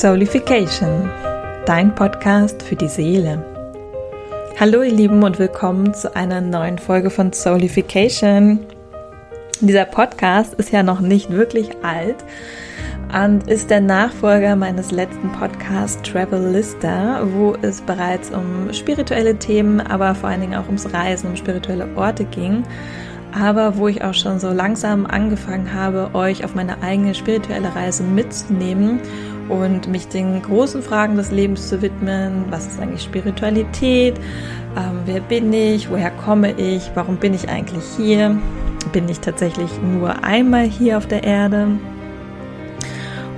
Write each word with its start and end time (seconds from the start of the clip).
Soulification, 0.00 1.08
dein 1.66 1.94
Podcast 1.94 2.64
für 2.64 2.74
die 2.74 2.88
Seele. 2.88 3.40
Hallo 4.58 4.82
ihr 4.82 4.90
Lieben 4.90 5.22
und 5.22 5.38
willkommen 5.38 5.94
zu 5.94 6.16
einer 6.16 6.40
neuen 6.40 6.78
Folge 6.78 7.10
von 7.10 7.32
Soulification. 7.32 8.58
Dieser 9.60 9.84
Podcast 9.84 10.54
ist 10.54 10.72
ja 10.72 10.82
noch 10.82 10.98
nicht 10.98 11.30
wirklich 11.30 11.68
alt 11.84 12.16
und 13.16 13.48
ist 13.48 13.70
der 13.70 13.80
Nachfolger 13.80 14.56
meines 14.56 14.90
letzten 14.90 15.30
Podcasts 15.30 16.02
Travel 16.02 16.50
Lister, 16.50 17.24
wo 17.32 17.54
es 17.62 17.80
bereits 17.80 18.32
um 18.32 18.72
spirituelle 18.72 19.36
Themen, 19.36 19.80
aber 19.80 20.16
vor 20.16 20.28
allen 20.28 20.40
Dingen 20.40 20.56
auch 20.56 20.66
ums 20.66 20.92
Reisen, 20.92 21.30
um 21.30 21.36
spirituelle 21.36 21.86
Orte 21.94 22.24
ging 22.24 22.64
aber 23.36 23.76
wo 23.76 23.88
ich 23.88 24.04
auch 24.04 24.14
schon 24.14 24.38
so 24.38 24.50
langsam 24.50 25.06
angefangen 25.06 25.74
habe, 25.74 26.10
euch 26.14 26.44
auf 26.44 26.54
meine 26.54 26.82
eigene 26.82 27.14
spirituelle 27.14 27.74
Reise 27.74 28.04
mitzunehmen 28.04 29.00
und 29.48 29.88
mich 29.88 30.08
den 30.08 30.42
großen 30.42 30.82
Fragen 30.82 31.16
des 31.16 31.30
Lebens 31.30 31.68
zu 31.68 31.82
widmen. 31.82 32.44
Was 32.50 32.66
ist 32.66 32.80
eigentlich 32.80 33.02
Spiritualität? 33.02 34.18
Ähm, 34.76 35.00
wer 35.04 35.20
bin 35.20 35.52
ich? 35.52 35.90
Woher 35.90 36.10
komme 36.10 36.52
ich? 36.52 36.90
Warum 36.94 37.16
bin 37.16 37.34
ich 37.34 37.48
eigentlich 37.48 37.84
hier? 37.96 38.36
Bin 38.92 39.08
ich 39.08 39.20
tatsächlich 39.20 39.70
nur 39.82 40.24
einmal 40.24 40.64
hier 40.64 40.98
auf 40.98 41.06
der 41.06 41.24
Erde? 41.24 41.68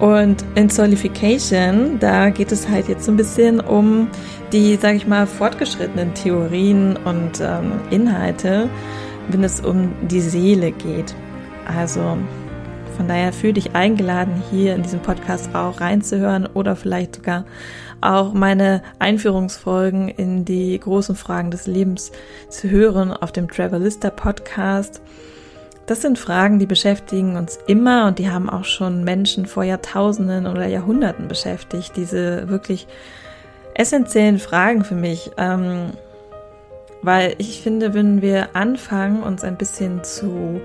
Und 0.00 0.44
in 0.54 0.68
Solification, 0.68 1.98
da 1.98 2.28
geht 2.28 2.52
es 2.52 2.68
halt 2.68 2.88
jetzt 2.88 3.04
so 3.04 3.12
ein 3.12 3.16
bisschen 3.16 3.60
um 3.60 4.08
die, 4.52 4.76
sage 4.76 4.96
ich 4.96 5.06
mal, 5.06 5.26
fortgeschrittenen 5.26 6.12
Theorien 6.14 6.98
und 7.04 7.40
ähm, 7.40 7.72
Inhalte, 7.90 8.68
wenn 9.28 9.42
es 9.42 9.60
um 9.60 9.92
die 10.02 10.20
Seele 10.20 10.70
geht. 10.72 11.14
Also 11.66 12.18
von 12.96 13.08
daher 13.08 13.32
fühle 13.32 13.54
dich 13.54 13.74
eingeladen, 13.74 14.42
hier 14.50 14.74
in 14.74 14.82
diesem 14.82 15.00
Podcast 15.00 15.54
auch 15.54 15.80
reinzuhören 15.80 16.46
oder 16.46 16.76
vielleicht 16.76 17.16
sogar 17.16 17.44
auch 18.00 18.32
meine 18.32 18.82
Einführungsfolgen 18.98 20.08
in 20.08 20.44
die 20.44 20.78
großen 20.78 21.14
Fragen 21.14 21.50
des 21.50 21.66
Lebens 21.66 22.12
zu 22.48 22.70
hören 22.70 23.12
auf 23.12 23.32
dem 23.32 23.50
Travelista 23.50 24.10
Podcast. 24.10 25.02
Das 25.86 26.02
sind 26.02 26.18
Fragen, 26.18 26.58
die 26.58 26.66
beschäftigen 26.66 27.36
uns 27.36 27.58
immer 27.66 28.06
und 28.06 28.18
die 28.18 28.30
haben 28.30 28.50
auch 28.50 28.64
schon 28.64 29.04
Menschen 29.04 29.46
vor 29.46 29.62
Jahrtausenden 29.62 30.46
oder 30.46 30.66
Jahrhunderten 30.66 31.28
beschäftigt. 31.28 31.92
Diese 31.96 32.48
wirklich 32.48 32.86
essentiellen 33.74 34.38
Fragen 34.38 34.84
für 34.84 34.96
mich. 34.96 35.30
Ähm, 35.36 35.92
weil 37.02 37.34
ich 37.38 37.60
finde, 37.60 37.94
wenn 37.94 38.20
wir 38.20 38.56
anfangen, 38.56 39.22
uns 39.22 39.44
ein 39.44 39.56
bisschen 39.56 40.02
zu 40.02 40.60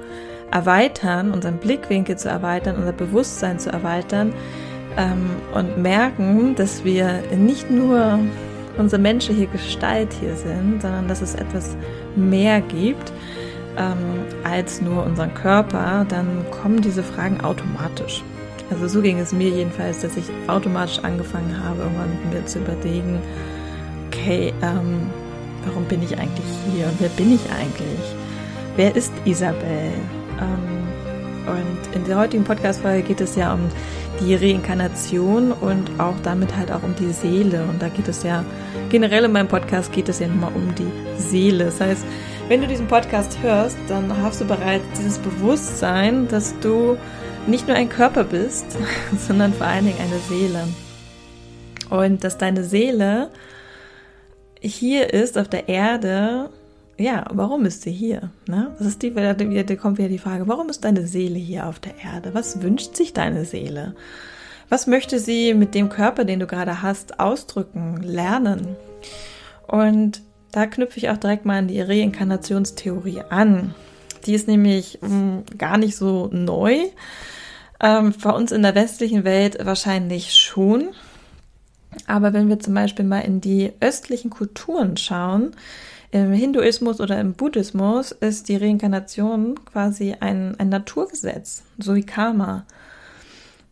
erweitern, 0.52 1.32
unseren 1.32 1.58
Blickwinkel 1.58 2.18
zu 2.18 2.30
erweitern, 2.30 2.76
unser 2.78 2.94
Bewusstsein 2.94 3.60
zu 3.60 3.72
erweitern 3.72 4.34
ähm, 4.98 5.30
und 5.54 5.78
merken, 5.78 6.56
dass 6.56 6.84
wir 6.84 7.22
nicht 7.36 7.70
nur 7.72 8.20
unsere 8.78 9.02
menschliche 9.02 9.48
Gestalt 9.48 10.14
hier 10.20 10.36
sind, 10.36 10.82
sondern 10.82 11.08
dass 11.08 11.22
es 11.22 11.36
etwas 11.36 11.76
mehr 12.16 12.62
gibt 12.62 13.12
ähm, 13.78 14.26
als 14.44 14.82
nur 14.82 15.06
unseren 15.06 15.34
Körper, 15.34 16.06
dann 16.08 16.46
kommen 16.52 16.82
diese 16.82 17.04
Fragen 17.04 17.42
automatisch. 17.42 18.24
Also 18.70 18.88
so 18.88 19.02
ging 19.02 19.20
es 19.20 19.34
mir 19.34 19.50
jedenfalls, 19.50 20.02
dass 20.02 20.16
ich 20.16 20.26
automatisch 20.48 21.00
angefangen 21.00 21.62
habe, 21.64 21.82
irgendwann 21.82 22.18
mir 22.32 22.46
zu 22.46 22.60
überlegen, 22.60 23.20
okay, 24.08 24.54
ähm, 24.62 25.10
warum 25.66 25.84
bin 25.86 26.02
ich 26.04 26.18
eigentlich 26.18 26.46
hier 26.74 26.86
und 26.86 27.00
wer 27.00 27.10
bin 27.10 27.36
ich 27.36 27.42
eigentlich? 27.52 28.16
Wer 28.78 28.96
ist 28.96 29.12
Isabel? 29.26 29.92
Ähm, 30.42 30.81
und 31.47 31.96
in 31.96 32.06
der 32.06 32.18
heutigen 32.18 32.44
Podcast-Folge 32.44 33.02
geht 33.03 33.22
es 33.22 33.35
ja 33.35 33.53
um 33.53 33.62
die 34.19 34.35
Reinkarnation 34.35 35.52
und 35.52 35.90
auch 36.00 36.16
damit 36.24 36.56
halt 36.56 36.72
auch 36.72 36.84
um 36.84 36.96
die 36.96 37.12
Seele. 37.12 37.63
Und 37.63 37.81
da 37.81 37.90
geht 37.90 38.07
es 38.07 38.24
ja, 38.24 38.46
generell 38.90 39.25
in 39.25 39.31
meinem 39.31 39.47
Podcast 39.47 39.91
geht 39.91 40.07
es 40.09 40.19
ja 40.19 40.28
nochmal 40.28 40.51
um 40.53 40.74
die 40.75 40.91
Seele. 41.18 41.66
Das 41.66 41.81
heißt, 41.81 42.06
wenn 42.47 42.62
du 42.62 42.68
diesen 42.68 42.88
Podcast 42.88 43.40
hörst, 43.41 43.78
dann 43.88 44.16
hast 44.22 44.41
du 44.41 44.46
bereits 44.46 44.84
dieses 44.97 45.18
Bewusstsein, 45.19 46.28
dass 46.28 46.57
du 46.59 46.97
nicht 47.47 47.68
nur 47.68 47.75
ein 47.75 47.90
Körper 47.90 48.24
bist, 48.24 48.66
sondern 49.28 49.53
vor 49.53 49.68
allen 49.68 49.85
Dingen 49.85 50.00
eine 50.00 50.19
Seele. 50.30 50.68
Und 51.90 52.24
dass 52.24 52.38
deine 52.38 52.63
Seele 52.63 53.31
hier 54.62 55.12
ist 55.13 55.38
auf 55.38 55.47
der 55.47 55.68
Erde, 55.68 56.51
ja, 57.01 57.25
warum 57.31 57.66
ist 57.66 57.81
sie 57.81 57.91
hier? 57.91 58.31
Ne? 58.47 58.73
Das 58.78 58.88
ist 58.88 59.01
die, 59.01 59.13
da 59.13 59.34
kommt 59.75 59.97
wieder 59.97 60.09
die 60.09 60.17
Frage, 60.17 60.47
warum 60.47 60.69
ist 60.69 60.84
deine 60.84 61.07
Seele 61.07 61.39
hier 61.39 61.67
auf 61.67 61.79
der 61.79 61.95
Erde? 62.03 62.34
Was 62.34 62.62
wünscht 62.62 62.95
sich 62.95 63.13
deine 63.13 63.45
Seele? 63.45 63.95
Was 64.69 64.88
möchte 64.88 65.19
sie 65.19 65.53
mit 65.53 65.75
dem 65.75 65.89
Körper, 65.89 66.23
den 66.23 66.39
du 66.39 66.47
gerade 66.47 66.81
hast, 66.81 67.19
ausdrücken, 67.19 68.01
lernen? 68.01 68.75
Und 69.67 70.22
da 70.51 70.66
knüpfe 70.66 70.97
ich 70.97 71.09
auch 71.09 71.17
direkt 71.17 71.45
mal 71.45 71.59
an 71.59 71.67
die 71.67 71.81
Reinkarnationstheorie 71.81 73.23
an. 73.29 73.73
Die 74.25 74.33
ist 74.33 74.47
nämlich 74.47 75.00
mh, 75.01 75.09
hm, 75.09 75.44
gar 75.57 75.78
nicht 75.78 75.95
so 75.95 76.29
neu. 76.31 76.78
Ähm, 77.81 78.13
bei 78.22 78.29
uns 78.31 78.51
in 78.51 78.62
der 78.62 78.75
westlichen 78.75 79.23
Welt 79.23 79.57
wahrscheinlich 79.66 80.35
schon. 80.35 80.89
Aber 82.07 82.34
wenn 82.34 82.50
wir 82.50 82.59
zum 82.59 82.73
Beispiel 82.73 83.06
mal 83.06 83.19
in 83.19 83.41
die 83.41 83.72
östlichen 83.79 84.29
Kulturen 84.29 84.97
schauen, 84.97 85.51
im 86.12 86.34
Hinduismus 86.34 87.00
oder 87.00 87.19
im 87.22 87.34
Buddhismus 87.34 88.12
ist 88.12 88.50
die 88.50 88.57
Reinkarnation 88.57 89.63
quasi 89.63 90.16
ein, 90.19 90.59
ein 90.59 90.67
Naturgesetz, 90.67 91.63
so 91.78 91.95
wie 91.95 92.03
Karma. 92.03 92.66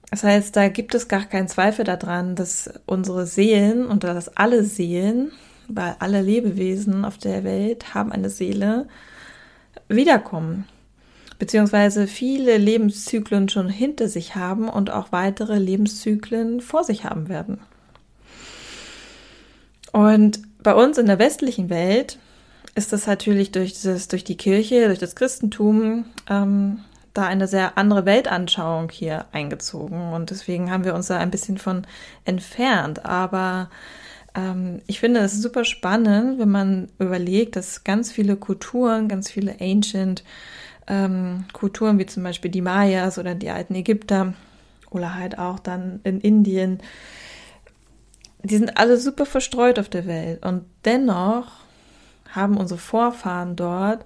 Das 0.09 0.23
heißt, 0.23 0.55
da 0.55 0.69
gibt 0.69 0.95
es 0.95 1.07
gar 1.07 1.25
keinen 1.25 1.49
Zweifel 1.49 1.83
daran, 1.83 2.35
dass 2.35 2.71
unsere 2.85 3.27
Seelen 3.27 3.85
und 3.85 4.05
dass 4.05 4.37
alle 4.37 4.63
Seelen, 4.63 5.31
weil 5.67 5.97
alle 5.99 6.21
Lebewesen 6.21 7.05
auf 7.05 7.17
der 7.17 7.43
Welt 7.43 7.93
haben 7.93 8.11
eine 8.11 8.29
Seele, 8.29 8.87
wiederkommen. 9.89 10.65
Beziehungsweise 11.39 12.07
viele 12.07 12.57
Lebenszyklen 12.57 13.49
schon 13.49 13.69
hinter 13.69 14.07
sich 14.07 14.35
haben 14.35 14.67
und 14.67 14.91
auch 14.91 15.11
weitere 15.11 15.57
Lebenszyklen 15.57 16.61
vor 16.61 16.83
sich 16.83 17.03
haben 17.03 17.29
werden. 17.29 17.59
Und 19.91 20.39
bei 20.63 20.73
uns 20.73 20.97
in 20.97 21.05
der 21.05 21.19
westlichen 21.19 21.69
Welt 21.69 22.19
ist 22.75 22.93
das 22.93 23.07
natürlich 23.07 23.51
durch, 23.51 23.73
dieses, 23.73 24.07
durch 24.07 24.23
die 24.23 24.37
Kirche, 24.37 24.87
durch 24.87 24.99
das 24.99 25.15
Christentum, 25.15 26.05
ähm, 26.29 26.79
da 27.13 27.25
eine 27.25 27.47
sehr 27.47 27.77
andere 27.77 28.05
Weltanschauung 28.05 28.89
hier 28.91 29.25
eingezogen. 29.31 30.13
Und 30.13 30.29
deswegen 30.29 30.71
haben 30.71 30.85
wir 30.85 30.93
uns 30.93 31.07
da 31.07 31.17
ein 31.17 31.31
bisschen 31.31 31.57
von 31.57 31.85
entfernt. 32.25 33.05
Aber 33.05 33.69
ähm, 34.35 34.81
ich 34.87 34.99
finde 34.99 35.21
es 35.21 35.41
super 35.41 35.65
spannend, 35.65 36.39
wenn 36.39 36.49
man 36.49 36.89
überlegt, 36.99 37.55
dass 37.55 37.83
ganz 37.83 38.11
viele 38.11 38.35
Kulturen, 38.35 39.07
ganz 39.07 39.29
viele 39.29 39.55
Ancient 39.59 40.23
ähm, 40.87 41.45
Kulturen, 41.53 41.99
wie 41.99 42.05
zum 42.05 42.23
Beispiel 42.23 42.51
die 42.51 42.61
Mayas 42.61 43.17
oder 43.17 43.35
die 43.35 43.49
alten 43.49 43.75
Ägypter 43.75 44.33
oder 44.89 45.15
halt 45.15 45.37
auch 45.37 45.59
dann 45.59 45.99
in 46.03 46.19
Indien, 46.19 46.79
die 48.43 48.57
sind 48.57 48.77
alle 48.77 48.97
super 48.97 49.25
verstreut 49.25 49.79
auf 49.79 49.89
der 49.89 50.05
Welt. 50.05 50.45
Und 50.45 50.65
dennoch 50.85 51.47
haben 52.31 52.57
unsere 52.57 52.79
Vorfahren 52.79 53.55
dort 53.55 54.05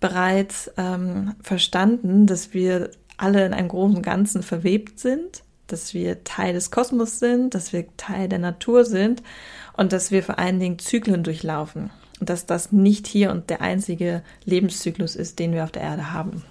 bereits 0.00 0.70
ähm, 0.76 1.34
verstanden, 1.42 2.26
dass 2.26 2.52
wir 2.52 2.90
alle 3.16 3.46
in 3.46 3.54
einem 3.54 3.68
großen 3.68 4.02
Ganzen 4.02 4.42
verwebt 4.42 5.00
sind, 5.00 5.42
dass 5.66 5.94
wir 5.94 6.24
Teil 6.24 6.52
des 6.52 6.70
Kosmos 6.70 7.18
sind, 7.18 7.54
dass 7.54 7.72
wir 7.72 7.86
Teil 7.96 8.28
der 8.28 8.38
Natur 8.38 8.84
sind 8.84 9.22
und 9.76 9.92
dass 9.92 10.10
wir 10.10 10.22
vor 10.22 10.38
allen 10.38 10.60
Dingen 10.60 10.78
Zyklen 10.78 11.22
durchlaufen. 11.22 11.90
Und 12.20 12.30
dass 12.30 12.46
das 12.46 12.70
nicht 12.70 13.06
hier 13.06 13.30
und 13.30 13.50
der 13.50 13.60
einzige 13.60 14.22
Lebenszyklus 14.44 15.16
ist, 15.16 15.38
den 15.38 15.52
wir 15.52 15.64
auf 15.64 15.72
der 15.72 15.82
Erde 15.82 16.12
haben. 16.12 16.44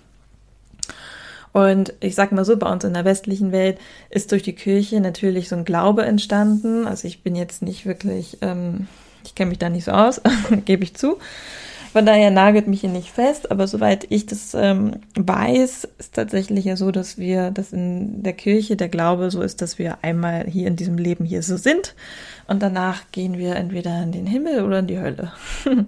Und 1.53 1.93
ich 1.99 2.15
sag 2.15 2.31
mal 2.31 2.43
so, 2.43 2.57
bei 2.57 2.69
uns 2.69 2.83
in 2.83 2.93
der 2.93 3.05
westlichen 3.05 3.51
Welt 3.51 3.77
ist 4.09 4.31
durch 4.31 4.43
die 4.43 4.53
Kirche 4.53 4.99
natürlich 4.99 5.49
so 5.49 5.55
ein 5.55 5.65
Glaube 5.65 6.03
entstanden. 6.03 6.87
Also 6.87 7.07
ich 7.07 7.21
bin 7.21 7.35
jetzt 7.35 7.61
nicht 7.61 7.85
wirklich, 7.85 8.39
ähm, 8.41 8.87
ich 9.23 9.35
kenne 9.35 9.49
mich 9.49 9.59
da 9.59 9.69
nicht 9.69 9.85
so 9.85 9.91
aus, 9.91 10.19
gebe 10.65 10.83
ich 10.83 10.95
zu. 10.95 11.17
Von 11.93 12.07
daher 12.07 12.31
nagelt 12.31 12.67
mich 12.67 12.81
hier 12.81 12.89
nicht 12.89 13.11
fest, 13.11 13.51
aber 13.51 13.67
soweit 13.67 14.07
ich 14.09 14.25
das 14.25 14.55
ähm, 14.55 14.95
weiß, 15.13 15.87
ist 15.99 16.15
tatsächlich 16.15 16.65
ja 16.65 16.75
so, 16.75 16.89
dass 16.89 17.19
wir, 17.19 17.51
dass 17.51 17.71
in 17.71 18.23
der 18.23 18.33
Kirche 18.33 18.75
der 18.75 18.89
Glaube 18.89 19.29
so 19.29 19.43
ist, 19.43 19.61
dass 19.61 19.77
wir 19.77 19.99
einmal 20.01 20.47
hier 20.47 20.67
in 20.67 20.75
diesem 20.75 20.97
Leben 20.97 21.23
hier 21.23 21.43
so 21.43 21.55
sind 21.55 21.93
und 22.47 22.63
danach 22.63 23.03
gehen 23.11 23.37
wir 23.37 23.57
entweder 23.57 24.01
in 24.01 24.11
den 24.11 24.25
Himmel 24.25 24.63
oder 24.63 24.79
in 24.79 24.87
die 24.87 24.97
Hölle. 24.97 25.33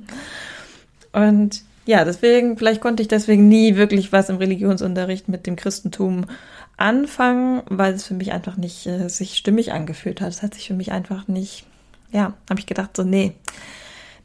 und 1.11 1.63
ja, 1.85 2.03
deswegen, 2.03 2.57
vielleicht 2.57 2.81
konnte 2.81 3.01
ich 3.01 3.07
deswegen 3.07 3.47
nie 3.47 3.75
wirklich 3.75 4.11
was 4.11 4.29
im 4.29 4.37
Religionsunterricht 4.37 5.27
mit 5.27 5.45
dem 5.45 5.55
Christentum 5.55 6.25
anfangen, 6.77 7.61
weil 7.69 7.93
es 7.93 8.05
für 8.05 8.15
mich 8.15 8.31
einfach 8.31 8.57
nicht 8.57 8.85
äh, 8.87 9.07
sich 9.07 9.37
stimmig 9.37 9.71
angefühlt 9.71 10.19
hat. 10.19 10.29
Es 10.29 10.41
hat 10.41 10.55
sich 10.55 10.67
für 10.67 10.73
mich 10.73 10.91
einfach 10.91 11.27
nicht, 11.27 11.65
ja, 12.11 12.33
habe 12.49 12.59
ich 12.59 12.65
gedacht, 12.65 12.97
so, 12.97 13.03
nee, 13.03 13.33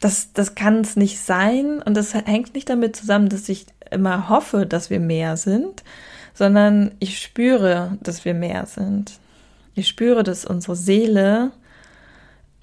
das, 0.01 0.33
das 0.33 0.55
kann 0.55 0.81
es 0.81 0.97
nicht 0.97 1.21
sein. 1.21 1.83
Und 1.83 1.97
das 1.97 2.15
hängt 2.15 2.55
nicht 2.55 2.69
damit 2.69 2.97
zusammen, 2.97 3.29
dass 3.29 3.49
ich 3.49 3.67
immer 3.91 4.29
hoffe, 4.29 4.67
dass 4.67 4.91
wir 4.91 5.01
mehr 5.01 5.37
sind, 5.37 5.85
sondern 6.35 6.93
ich 6.99 7.21
spüre, 7.21 7.99
dass 8.03 8.25
wir 8.25 8.35
mehr 8.35 8.67
sind. 8.67 9.19
Ich 9.75 9.89
spüre, 9.89 10.23
dass 10.23 10.45
unsere 10.45 10.77
Seele 10.77 11.53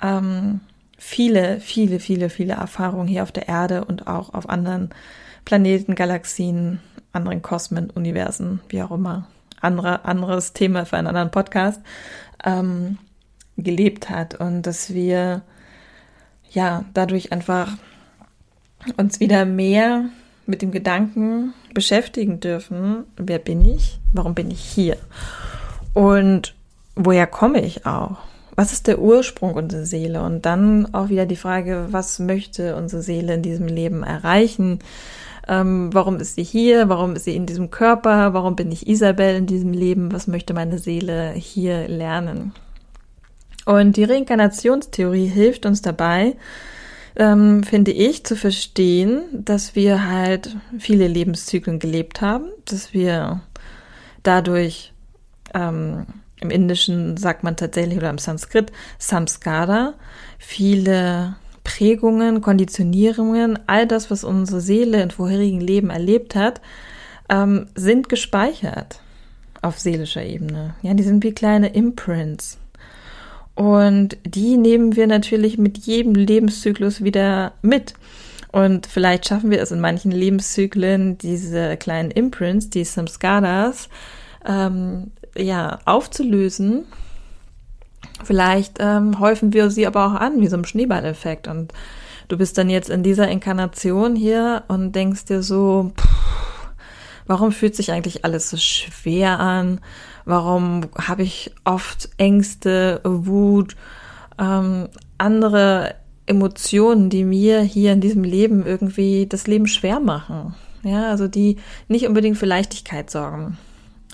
ähm, 0.01 0.61
viele, 0.97 1.59
viele, 1.59 1.99
viele, 1.99 2.29
viele 2.29 2.53
Erfahrungen 2.53 3.07
hier 3.07 3.23
auf 3.23 3.31
der 3.31 3.47
Erde 3.47 3.85
und 3.85 4.07
auch 4.07 4.33
auf 4.33 4.49
anderen 4.49 4.89
Planeten, 5.45 5.95
Galaxien, 5.95 6.79
anderen 7.13 7.41
Kosmen, 7.41 7.89
Universen, 7.89 8.59
wie 8.69 8.81
auch 8.81 8.91
immer, 8.91 9.27
andere, 9.61 10.05
anderes 10.05 10.53
Thema 10.53 10.85
für 10.85 10.97
einen 10.97 11.07
anderen 11.07 11.31
Podcast, 11.31 11.81
ähm, 12.43 12.97
gelebt 13.57 14.09
hat 14.09 14.35
und 14.35 14.63
dass 14.63 14.93
wir 14.93 15.41
ja 16.51 16.85
dadurch 16.93 17.31
einfach 17.31 17.71
uns 18.97 19.19
wieder 19.19 19.45
mehr 19.45 20.05
mit 20.45 20.61
dem 20.61 20.71
Gedanken 20.71 21.53
beschäftigen 21.73 22.39
dürfen, 22.39 23.03
wer 23.17 23.39
bin 23.39 23.65
ich, 23.65 23.99
warum 24.13 24.33
bin 24.33 24.49
ich 24.51 24.61
hier 24.61 24.97
und 25.93 26.55
woher 26.95 27.27
komme 27.27 27.61
ich 27.61 27.85
auch? 27.85 28.17
Was 28.59 28.73
ist 28.73 28.87
der 28.87 28.97
Ursprung 28.97 29.53
unserer 29.53 29.85
Seele? 29.85 30.23
Und 30.23 30.47
dann 30.47 30.91
auch 30.95 31.09
wieder 31.09 31.27
die 31.27 31.35
Frage, 31.35 31.89
was 31.91 32.17
möchte 32.17 32.75
unsere 32.75 33.03
Seele 33.03 33.35
in 33.35 33.43
diesem 33.43 33.67
Leben 33.67 34.01
erreichen? 34.01 34.79
Ähm, 35.47 35.93
warum 35.93 36.17
ist 36.17 36.33
sie 36.33 36.43
hier? 36.43 36.89
Warum 36.89 37.15
ist 37.15 37.25
sie 37.25 37.35
in 37.35 37.45
diesem 37.45 37.69
Körper? 37.69 38.33
Warum 38.33 38.55
bin 38.55 38.71
ich 38.71 38.87
Isabel 38.87 39.35
in 39.35 39.45
diesem 39.45 39.73
Leben? 39.73 40.11
Was 40.11 40.25
möchte 40.25 40.55
meine 40.55 40.79
Seele 40.79 41.33
hier 41.33 41.87
lernen? 41.87 42.51
Und 43.65 43.95
die 43.95 44.05
Reinkarnationstheorie 44.05 45.27
hilft 45.27 45.67
uns 45.67 45.83
dabei, 45.83 46.35
ähm, 47.15 47.61
finde 47.61 47.91
ich, 47.91 48.25
zu 48.25 48.35
verstehen, 48.35 49.21
dass 49.33 49.75
wir 49.75 50.09
halt 50.09 50.57
viele 50.79 51.07
Lebenszyklen 51.07 51.77
gelebt 51.77 52.21
haben, 52.21 52.45
dass 52.65 52.91
wir 52.91 53.41
dadurch 54.23 54.93
ähm, 55.53 56.07
im 56.39 56.49
Indischen 56.49 57.17
sagt 57.17 57.43
man 57.43 57.55
tatsächlich 57.55 57.97
oder 57.97 58.09
im 58.09 58.17
Sanskrit 58.17 58.71
Samskara, 58.99 59.93
viele 60.37 61.35
Prägungen, 61.63 62.41
Konditionierungen, 62.41 63.59
all 63.67 63.87
das, 63.87 64.09
was 64.09 64.23
unsere 64.23 64.61
Seele 64.61 65.01
in 65.01 65.11
vorherigen 65.11 65.59
Leben 65.59 65.89
erlebt 65.89 66.35
hat, 66.35 66.61
ähm, 67.29 67.67
sind 67.75 68.07
gespeichert 68.07 69.01
auf 69.61 69.79
seelischer 69.79 70.23
Ebene. 70.23 70.75
Ja, 70.81 70.93
die 70.93 71.03
sind 71.03 71.23
wie 71.23 71.33
kleine 71.33 71.69
Imprints. 71.73 72.57
Und 73.55 74.17
die 74.23 74.55
nehmen 74.55 74.95
wir 74.95 75.07
natürlich 75.07 75.57
mit 75.57 75.79
jedem 75.79 76.13
Lebenszyklus 76.13 77.03
wieder 77.03 77.53
mit. 77.63 77.95
Und 78.51 78.85
vielleicht 78.85 79.27
schaffen 79.27 79.49
wir 79.51 79.61
es 79.61 79.71
in 79.71 79.79
manchen 79.79 80.11
Lebenszyklen, 80.11 81.17
diese 81.17 81.75
kleinen 81.75 82.11
Imprints, 82.11 82.69
die 82.69 82.83
Samskaras, 82.85 83.89
ähm, 84.47 85.11
ja, 85.37 85.79
aufzulösen. 85.85 86.85
Vielleicht 88.23 88.77
ähm, 88.79 89.19
häufen 89.19 89.53
wir 89.53 89.69
sie 89.69 89.85
aber 89.85 90.07
auch 90.07 90.13
an, 90.13 90.41
wie 90.41 90.47
so 90.47 90.57
ein 90.57 90.65
Schneeballeffekt. 90.65 91.47
Und 91.47 91.73
du 92.27 92.37
bist 92.37 92.57
dann 92.57 92.69
jetzt 92.69 92.89
in 92.89 93.03
dieser 93.03 93.27
Inkarnation 93.27 94.15
hier 94.15 94.63
und 94.67 94.93
denkst 94.93 95.25
dir 95.25 95.43
so, 95.43 95.91
pff, 95.97 96.69
warum 97.27 97.51
fühlt 97.51 97.75
sich 97.75 97.91
eigentlich 97.91 98.25
alles 98.25 98.49
so 98.49 98.57
schwer 98.57 99.39
an? 99.39 99.79
Warum 100.25 100.81
habe 100.97 101.23
ich 101.23 101.51
oft 101.63 102.09
Ängste, 102.17 103.01
Wut, 103.03 103.75
ähm, 104.39 104.89
andere 105.17 105.95
Emotionen, 106.25 107.09
die 107.09 107.23
mir 107.23 107.61
hier 107.61 107.93
in 107.93 108.01
diesem 108.01 108.23
Leben 108.23 108.65
irgendwie 108.65 109.25
das 109.27 109.47
Leben 109.47 109.67
schwer 109.67 109.99
machen? 109.99 110.55
Ja, 110.83 111.09
also 111.09 111.27
die 111.27 111.57
nicht 111.87 112.07
unbedingt 112.07 112.37
für 112.37 112.45
Leichtigkeit 112.45 113.09
sorgen. 113.09 113.57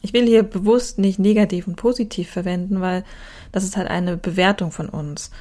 Ich 0.04 0.14
will 0.14 0.28
hier 0.28 0.44
bewusst 0.44 1.00
nicht 1.00 1.18
negativ 1.18 1.66
und 1.66 1.78
positiv 1.78 2.30
verwenden, 2.30 2.82
weil 2.82 3.06
das 3.54 3.64
ist 3.64 3.78
halt 3.78 3.88
eine 3.88 4.18
Bewertung 4.18 4.72
von 4.72 4.90
uns. 4.90 5.32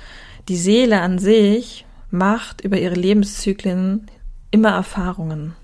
Die 0.49 0.57
Seele 0.57 1.01
an 1.01 1.19
sich 1.19 1.85
macht 2.11 2.61
über 2.61 2.79
ihre 2.79 2.95
Lebenszyklen 2.95 4.07
immer 4.53 4.71
Erfahrungen. 4.71 5.55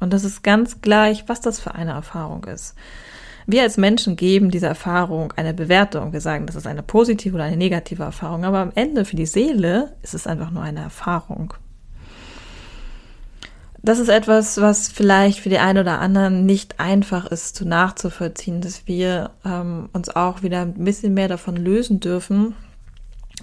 Und 0.00 0.12
das 0.12 0.22
ist 0.22 0.42
ganz 0.42 0.82
gleich, 0.82 1.24
was 1.28 1.40
das 1.40 1.60
für 1.60 1.74
eine 1.74 1.92
Erfahrung 1.92 2.44
ist. 2.44 2.74
Wir 3.46 3.62
als 3.62 3.78
Menschen 3.78 4.16
geben 4.16 4.50
dieser 4.50 4.68
Erfahrung 4.68 5.32
eine 5.32 5.54
Bewertung. 5.54 6.12
Wir 6.12 6.20
sagen, 6.20 6.46
das 6.46 6.56
ist 6.56 6.66
eine 6.66 6.82
positive 6.82 7.34
oder 7.34 7.44
eine 7.44 7.56
negative 7.56 8.02
Erfahrung. 8.02 8.44
Aber 8.44 8.58
am 8.58 8.72
Ende 8.74 9.06
für 9.06 9.16
die 9.16 9.26
Seele 9.26 9.96
ist 10.02 10.14
es 10.14 10.26
einfach 10.26 10.50
nur 10.50 10.62
eine 10.62 10.80
Erfahrung 10.80 11.54
das 13.82 13.98
ist 13.98 14.08
etwas, 14.08 14.60
was 14.60 14.88
vielleicht 14.88 15.40
für 15.40 15.48
die 15.48 15.58
einen 15.58 15.78
oder 15.78 15.98
anderen 15.98 16.46
nicht 16.46 16.78
einfach 16.78 17.26
ist 17.26 17.56
zu 17.56 17.66
nachzuvollziehen, 17.66 18.60
dass 18.60 18.86
wir 18.86 19.30
ähm, 19.44 19.88
uns 19.92 20.08
auch 20.08 20.42
wieder 20.42 20.60
ein 20.60 20.74
bisschen 20.84 21.14
mehr 21.14 21.26
davon 21.26 21.56
lösen 21.56 21.98
dürfen, 21.98 22.54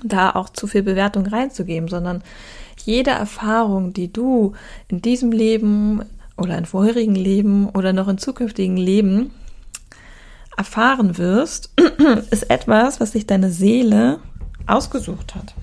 da 0.01 0.31
auch 0.31 0.49
zu 0.49 0.65
viel 0.65 0.83
Bewertung 0.83 1.25
reinzugeben, 1.25 1.89
sondern 1.89 2.23
jede 2.85 3.11
Erfahrung, 3.11 3.91
die 3.91 4.13
du 4.13 4.53
in 4.87 5.01
diesem 5.01 5.33
Leben 5.33 6.03
oder 6.37 6.57
in 6.57 6.65
vorherigen 6.65 7.15
Leben 7.15 7.67
oder 7.69 7.91
noch 7.91 8.07
in 8.07 8.17
zukünftigen 8.17 8.77
Leben 8.77 9.31
erfahren 10.55 11.17
wirst, 11.17 11.73
ist 12.31 12.49
etwas, 12.49 13.01
was 13.01 13.11
sich 13.11 13.27
deine 13.27 13.51
Seele 13.51 14.19
ausgesucht 14.67 15.35
hat, 15.35 15.53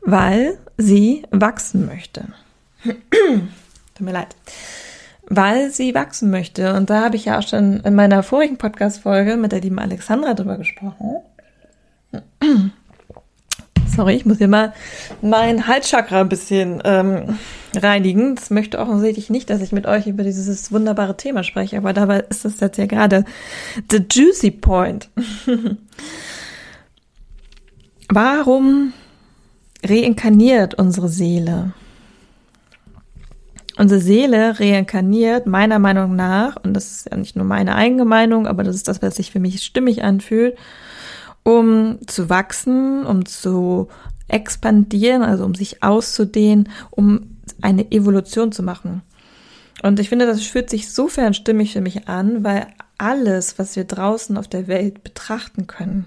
weil 0.00 0.58
sie 0.76 1.22
wachsen 1.30 1.86
möchte. 1.86 2.24
Tut 3.94 4.00
mir 4.00 4.12
leid. 4.12 4.34
Weil 5.28 5.70
sie 5.70 5.94
wachsen 5.94 6.30
möchte. 6.30 6.74
Und 6.74 6.90
da 6.90 7.02
habe 7.02 7.16
ich 7.16 7.24
ja 7.24 7.38
auch 7.38 7.46
schon 7.46 7.80
in 7.80 7.94
meiner 7.94 8.22
vorigen 8.22 8.58
Podcast-Folge 8.58 9.36
mit 9.36 9.52
der 9.52 9.60
lieben 9.60 9.78
Alexandra 9.78 10.34
drüber 10.34 10.56
gesprochen. 10.56 11.16
Sorry, 13.96 14.14
ich 14.14 14.26
muss 14.26 14.38
hier 14.38 14.48
mal 14.48 14.72
mein 15.22 15.66
Halschakra 15.66 16.20
ein 16.20 16.28
bisschen 16.28 16.82
ähm, 16.84 17.38
reinigen. 17.74 18.34
Das 18.34 18.50
möchte 18.50 18.78
offensichtlich 18.78 19.30
nicht, 19.30 19.48
dass 19.48 19.62
ich 19.62 19.72
mit 19.72 19.86
euch 19.86 20.06
über 20.06 20.22
dieses 20.22 20.70
wunderbare 20.70 21.16
Thema 21.16 21.42
spreche, 21.42 21.78
aber 21.78 21.92
dabei 21.92 22.20
ist 22.28 22.44
das 22.44 22.60
jetzt 22.60 22.76
ja 22.76 22.86
gerade 22.86 23.24
the 23.90 24.04
juicy 24.10 24.50
point. 24.50 25.08
Warum 28.08 28.92
reinkarniert 29.84 30.74
unsere 30.74 31.08
Seele? 31.08 31.72
Unsere 33.78 34.00
Seele 34.00 34.58
reinkarniert 34.58 35.46
meiner 35.46 35.78
Meinung 35.78 36.16
nach, 36.16 36.56
und 36.62 36.72
das 36.74 36.90
ist 36.90 37.10
ja 37.10 37.16
nicht 37.16 37.36
nur 37.36 37.44
meine 37.44 37.74
eigene 37.74 38.06
Meinung, 38.06 38.46
aber 38.46 38.64
das 38.64 38.74
ist 38.74 38.88
das, 38.88 39.02
was 39.02 39.16
sich 39.16 39.30
für 39.30 39.40
mich 39.40 39.62
stimmig 39.62 40.02
anfühlt, 40.02 40.56
um 41.42 41.98
zu 42.06 42.30
wachsen, 42.30 43.04
um 43.04 43.26
zu 43.26 43.88
expandieren, 44.28 45.22
also 45.22 45.44
um 45.44 45.54
sich 45.54 45.82
auszudehnen, 45.82 46.70
um 46.90 47.36
eine 47.60 47.90
Evolution 47.92 48.50
zu 48.50 48.62
machen. 48.62 49.02
Und 49.82 50.00
ich 50.00 50.08
finde, 50.08 50.26
das 50.26 50.42
fühlt 50.42 50.70
sich 50.70 50.90
sofern 50.90 51.34
stimmig 51.34 51.74
für 51.74 51.82
mich 51.82 52.08
an, 52.08 52.42
weil 52.44 52.66
alles, 52.98 53.58
was 53.58 53.76
wir 53.76 53.84
draußen 53.84 54.36
auf 54.38 54.48
der 54.48 54.68
Welt 54.68 55.04
betrachten 55.04 55.66
können, 55.66 56.06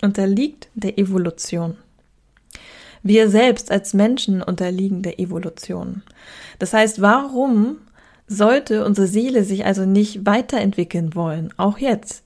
unterliegt 0.00 0.68
der 0.74 0.98
Evolution. 0.98 1.76
Wir 3.02 3.30
selbst 3.30 3.70
als 3.70 3.94
Menschen 3.94 4.42
unterliegen 4.42 5.02
der 5.02 5.18
Evolution. 5.20 6.02
Das 6.58 6.72
heißt, 6.72 7.00
warum 7.00 7.76
sollte 8.26 8.84
unsere 8.84 9.06
Seele 9.06 9.44
sich 9.44 9.64
also 9.64 9.84
nicht 9.84 10.26
weiterentwickeln 10.26 11.14
wollen, 11.14 11.52
auch 11.56 11.78
jetzt? 11.78 12.24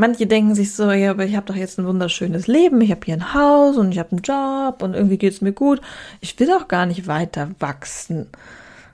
Manche 0.00 0.28
denken 0.28 0.54
sich 0.54 0.74
so, 0.74 0.92
ja, 0.92 1.10
aber 1.10 1.24
ich 1.24 1.34
habe 1.34 1.46
doch 1.46 1.56
jetzt 1.56 1.78
ein 1.78 1.86
wunderschönes 1.86 2.46
Leben, 2.46 2.80
ich 2.80 2.92
habe 2.92 3.00
hier 3.04 3.14
ein 3.14 3.34
Haus 3.34 3.76
und 3.76 3.90
ich 3.90 3.98
habe 3.98 4.12
einen 4.12 4.22
Job 4.22 4.80
und 4.82 4.94
irgendwie 4.94 5.18
geht's 5.18 5.40
mir 5.40 5.52
gut. 5.52 5.80
Ich 6.20 6.38
will 6.38 6.46
doch 6.46 6.68
gar 6.68 6.86
nicht 6.86 7.08
weiter 7.08 7.50
wachsen. 7.58 8.28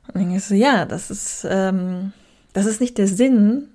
Und 0.07 0.15
dann 0.15 0.23
denke 0.23 0.37
ich 0.39 0.45
so, 0.45 0.55
ja, 0.55 0.87
das 0.87 1.11
ist, 1.11 1.47
ähm, 1.49 2.13
das 2.55 2.65
ist 2.65 2.81
nicht 2.81 2.97
der 2.97 3.07
Sinn, 3.07 3.69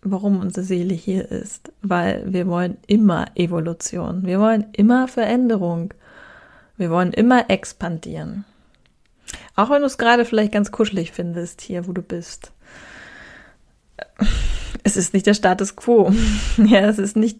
warum 0.00 0.40
unsere 0.40 0.64
Seele 0.64 0.94
hier 0.94 1.30
ist, 1.30 1.70
weil 1.82 2.24
wir 2.26 2.46
wollen 2.46 2.78
immer 2.86 3.26
Evolution, 3.34 4.24
wir 4.24 4.40
wollen 4.40 4.64
immer 4.72 5.06
Veränderung. 5.06 5.92
Wir 6.80 6.88
wollen 6.88 7.12
immer 7.12 7.50
expandieren. 7.50 8.46
Auch 9.54 9.68
wenn 9.68 9.82
du 9.82 9.86
es 9.86 9.98
gerade 9.98 10.24
vielleicht 10.24 10.52
ganz 10.52 10.72
kuschelig 10.72 11.12
findest, 11.12 11.60
hier, 11.60 11.86
wo 11.86 11.92
du 11.92 12.00
bist. 12.00 12.52
Es 14.82 14.96
ist 14.96 15.12
nicht 15.12 15.26
der 15.26 15.34
Status 15.34 15.76
quo. 15.76 16.10
ja, 16.56 16.88
es 16.88 16.98
ist 16.98 17.16
nicht, 17.16 17.38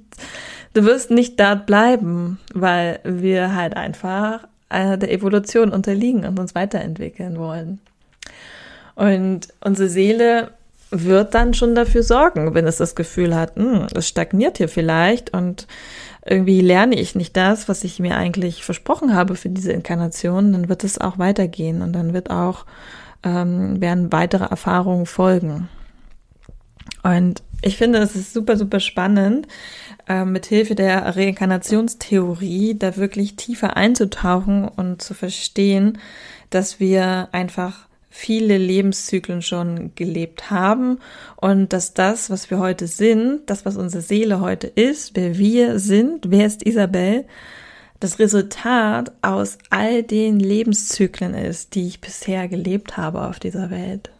du 0.74 0.84
wirst 0.84 1.10
nicht 1.10 1.40
dort 1.40 1.64
bleiben, 1.64 2.38
weil 2.52 3.00
wir 3.02 3.54
halt 3.54 3.78
einfach 3.78 4.46
äh, 4.68 4.98
der 4.98 5.10
Evolution 5.10 5.72
unterliegen 5.72 6.26
und 6.26 6.38
uns 6.38 6.54
weiterentwickeln 6.54 7.38
wollen. 7.38 7.80
Und 8.94 9.48
unsere 9.64 9.88
Seele 9.88 10.50
wird 10.90 11.34
dann 11.34 11.54
schon 11.54 11.74
dafür 11.74 12.02
sorgen, 12.02 12.52
wenn 12.52 12.66
es 12.66 12.76
das 12.76 12.94
Gefühl 12.94 13.34
hat, 13.34 13.56
hm, 13.56 13.86
es 13.94 14.06
stagniert 14.06 14.58
hier 14.58 14.68
vielleicht 14.68 15.32
und 15.32 15.66
irgendwie 16.24 16.60
lerne 16.60 16.98
ich 16.98 17.14
nicht 17.14 17.36
das, 17.36 17.68
was 17.68 17.84
ich 17.84 17.98
mir 17.98 18.16
eigentlich 18.16 18.64
versprochen 18.64 19.14
habe 19.14 19.36
für 19.36 19.48
diese 19.48 19.72
Inkarnation, 19.72 20.52
dann 20.52 20.68
wird 20.68 20.84
es 20.84 21.00
auch 21.00 21.18
weitergehen 21.18 21.82
und 21.82 21.92
dann 21.92 22.12
wird 22.12 22.30
auch 22.30 22.66
ähm, 23.22 23.80
werden 23.80 24.12
weitere 24.12 24.44
Erfahrungen 24.44 25.06
folgen. 25.06 25.68
Und 27.02 27.42
ich 27.62 27.76
finde, 27.76 27.98
es 27.98 28.16
ist 28.16 28.32
super, 28.32 28.56
super 28.56 28.80
spannend, 28.80 29.46
äh, 30.08 30.24
mit 30.24 30.46
Hilfe 30.46 30.74
der 30.74 31.16
Reinkarnationstheorie 31.16 32.76
da 32.78 32.96
wirklich 32.96 33.36
tiefer 33.36 33.76
einzutauchen 33.76 34.66
und 34.66 35.02
zu 35.02 35.14
verstehen, 35.14 35.98
dass 36.50 36.80
wir 36.80 37.28
einfach 37.32 37.86
viele 38.10 38.58
Lebenszyklen 38.58 39.40
schon 39.40 39.94
gelebt 39.94 40.50
haben 40.50 40.98
und 41.36 41.72
dass 41.72 41.94
das, 41.94 42.28
was 42.28 42.50
wir 42.50 42.58
heute 42.58 42.88
sind, 42.88 43.48
das, 43.48 43.64
was 43.64 43.76
unsere 43.76 44.02
Seele 44.02 44.40
heute 44.40 44.66
ist, 44.66 45.12
wer 45.14 45.38
wir 45.38 45.78
sind, 45.78 46.30
wer 46.30 46.46
ist 46.46 46.66
Isabel, 46.66 47.24
das 48.00 48.18
Resultat 48.18 49.12
aus 49.22 49.58
all 49.70 50.02
den 50.02 50.40
Lebenszyklen 50.40 51.34
ist, 51.34 51.74
die 51.74 51.86
ich 51.86 52.00
bisher 52.00 52.48
gelebt 52.48 52.96
habe 52.96 53.22
auf 53.22 53.38
dieser 53.38 53.70
Welt. 53.70 54.10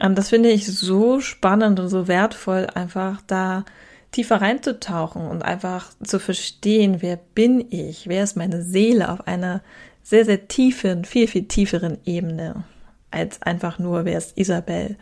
Und 0.00 0.16
das 0.16 0.30
finde 0.30 0.50
ich 0.50 0.66
so 0.66 1.20
spannend 1.20 1.78
und 1.80 1.88
so 1.88 2.08
wertvoll, 2.08 2.68
einfach 2.72 3.20
da 3.26 3.64
tiefer 4.12 4.40
reinzutauchen 4.40 5.26
und 5.26 5.42
einfach 5.42 5.90
zu 6.02 6.18
verstehen, 6.18 6.98
wer 7.00 7.16
bin 7.16 7.66
ich, 7.70 8.08
wer 8.08 8.24
ist 8.24 8.36
meine 8.36 8.62
Seele 8.62 9.10
auf 9.10 9.26
einer 9.26 9.60
sehr, 10.08 10.24
sehr 10.24 10.48
tiefen, 10.48 11.04
viel, 11.04 11.28
viel 11.28 11.44
tieferen 11.44 11.98
Ebene 12.06 12.64
als 13.10 13.42
einfach 13.42 13.78
nur, 13.78 14.06
wer 14.06 14.16
ist 14.16 14.38
Isabel, 14.38 14.96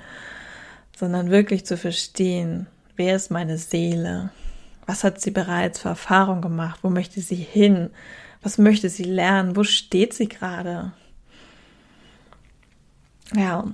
sondern 0.96 1.30
wirklich 1.30 1.64
zu 1.64 1.76
verstehen, 1.76 2.66
wer 2.96 3.14
ist 3.14 3.30
meine 3.30 3.56
Seele, 3.56 4.30
was 4.84 5.04
hat 5.04 5.20
sie 5.20 5.30
bereits 5.30 5.78
für 5.78 5.90
Erfahrung 5.90 6.40
gemacht, 6.40 6.80
wo 6.82 6.90
möchte 6.90 7.20
sie 7.20 7.36
hin, 7.36 7.90
was 8.42 8.58
möchte 8.58 8.88
sie 8.88 9.04
lernen, 9.04 9.54
wo 9.54 9.62
steht 9.62 10.12
sie 10.12 10.28
gerade. 10.28 10.92
Ja, 13.32 13.64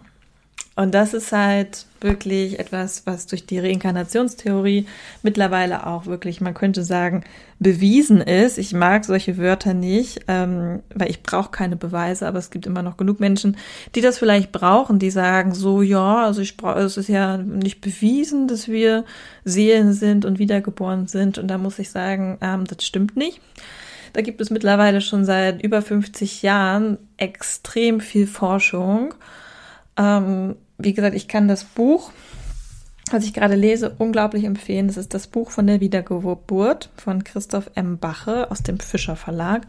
und 0.75 0.95
das 0.95 1.13
ist 1.13 1.33
halt 1.33 1.85
wirklich 2.01 2.59
etwas, 2.59 3.03
was 3.05 3.27
durch 3.27 3.45
die 3.45 3.59
Reinkarnationstheorie 3.59 4.87
mittlerweile 5.23 5.87
auch 5.87 6.07
wirklich, 6.07 6.41
man 6.41 6.55
könnte 6.55 6.83
sagen, 6.83 7.25
bewiesen 7.59 8.23
ist. 8.23 8.57
Ich 8.57 8.73
mag 8.73 9.05
solche 9.05 9.37
Wörter 9.37 9.75
nicht, 9.75 10.23
ähm, 10.29 10.81
weil 10.95 11.11
ich 11.11 11.23
brauche 11.23 11.51
keine 11.51 11.77
Beweise, 11.77 12.27
aber 12.27 12.39
es 12.39 12.51
gibt 12.51 12.67
immer 12.67 12.83
noch 12.83 12.97
genug 12.97 13.21
Menschen, 13.21 13.59
die 13.95 14.01
das 14.01 14.19
vielleicht 14.19 14.51
brauchen, 14.51 14.99
die 14.99 15.11
sagen 15.11 15.55
so, 15.55 15.83
ja, 15.83 16.25
also 16.25 16.41
ich 16.41 16.57
brauche, 16.57 16.81
es 16.81 16.97
ist 16.97 17.09
ja 17.09 17.37
nicht 17.37 17.83
bewiesen, 17.83 18.49
dass 18.49 18.67
wir 18.67 19.05
Seelen 19.45 19.93
sind 19.93 20.25
und 20.25 20.39
wiedergeboren 20.39 21.07
sind. 21.07 21.37
Und 21.37 21.49
da 21.49 21.59
muss 21.59 21.79
ich 21.79 21.91
sagen, 21.91 22.39
ähm, 22.41 22.65
das 22.65 22.85
stimmt 22.85 23.17
nicht. 23.17 23.41
Da 24.15 24.23
gibt 24.23 24.41
es 24.41 24.51
mittlerweile 24.51 25.01
schon 25.03 25.25
seit 25.25 25.63
über 25.63 25.83
50 25.83 26.43
Jahren 26.43 26.99
extrem 27.17 28.01
viel 28.01 28.27
Forschung. 28.27 29.15
Ähm, 29.97 30.57
wie 30.79 30.95
gesagt, 30.95 31.15
ich 31.15 31.29
kann 31.29 31.49
das 31.49 31.65
Buch, 31.65 32.11
was 33.11 33.25
ich 33.25 33.35
gerade 33.35 33.55
lese, 33.55 33.95
unglaublich 33.99 34.45
empfehlen. 34.45 34.87
Das 34.87 34.97
ist 34.97 35.15
das 35.15 35.27
Buch 35.27 35.51
von 35.51 35.67
der 35.67 35.81
Wiedergeburt 35.81 36.91
von 36.97 37.25
Christoph 37.25 37.71
M. 37.75 37.99
Bache 37.99 38.51
aus 38.51 38.63
dem 38.63 38.81
Fischer 38.81 39.17
Verlag. 39.17 39.67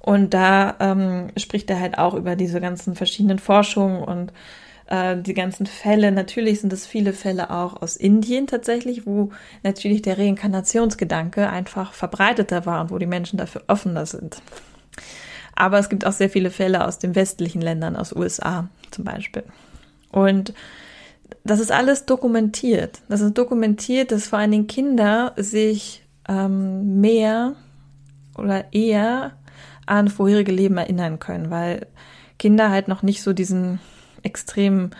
Und 0.00 0.34
da 0.34 0.76
ähm, 0.80 1.28
spricht 1.38 1.70
er 1.70 1.80
halt 1.80 1.96
auch 1.98 2.14
über 2.14 2.36
diese 2.36 2.60
ganzen 2.60 2.94
verschiedenen 2.94 3.38
Forschungen 3.38 4.02
und 4.02 4.32
äh, 4.86 5.16
die 5.16 5.32
ganzen 5.32 5.64
Fälle. 5.64 6.12
Natürlich 6.12 6.60
sind 6.60 6.72
es 6.74 6.86
viele 6.86 7.14
Fälle 7.14 7.50
auch 7.50 7.80
aus 7.80 7.96
Indien 7.96 8.46
tatsächlich, 8.46 9.06
wo 9.06 9.30
natürlich 9.62 10.02
der 10.02 10.18
Reinkarnationsgedanke 10.18 11.48
einfach 11.48 11.94
verbreiteter 11.94 12.66
war 12.66 12.82
und 12.82 12.90
wo 12.90 12.98
die 12.98 13.06
Menschen 13.06 13.38
dafür 13.38 13.62
offener 13.66 14.04
sind. 14.04 14.42
Aber 15.54 15.78
es 15.78 15.88
gibt 15.88 16.04
auch 16.04 16.12
sehr 16.12 16.28
viele 16.28 16.50
Fälle 16.50 16.84
aus 16.84 16.98
den 16.98 17.14
westlichen 17.14 17.62
Ländern, 17.62 17.96
aus 17.96 18.14
USA 18.14 18.68
zum 18.94 19.04
Beispiel. 19.04 19.44
Und 20.10 20.54
das 21.44 21.60
ist 21.60 21.72
alles 21.72 22.06
dokumentiert. 22.06 23.00
Das 23.08 23.20
ist 23.20 23.36
dokumentiert, 23.36 24.12
dass 24.12 24.28
vor 24.28 24.38
allen 24.38 24.50
Dingen 24.50 24.66
Kinder 24.66 25.32
sich 25.36 26.04
ähm, 26.28 27.00
mehr 27.00 27.54
oder 28.36 28.72
eher 28.72 29.32
an 29.86 30.08
vorherige 30.08 30.52
Leben 30.52 30.78
erinnern 30.78 31.18
können, 31.18 31.50
weil 31.50 31.86
Kinder 32.38 32.70
halt 32.70 32.88
noch 32.88 33.02
nicht 33.02 33.22
so 33.22 33.32
diesen 33.32 33.80
extremen, 34.22 34.90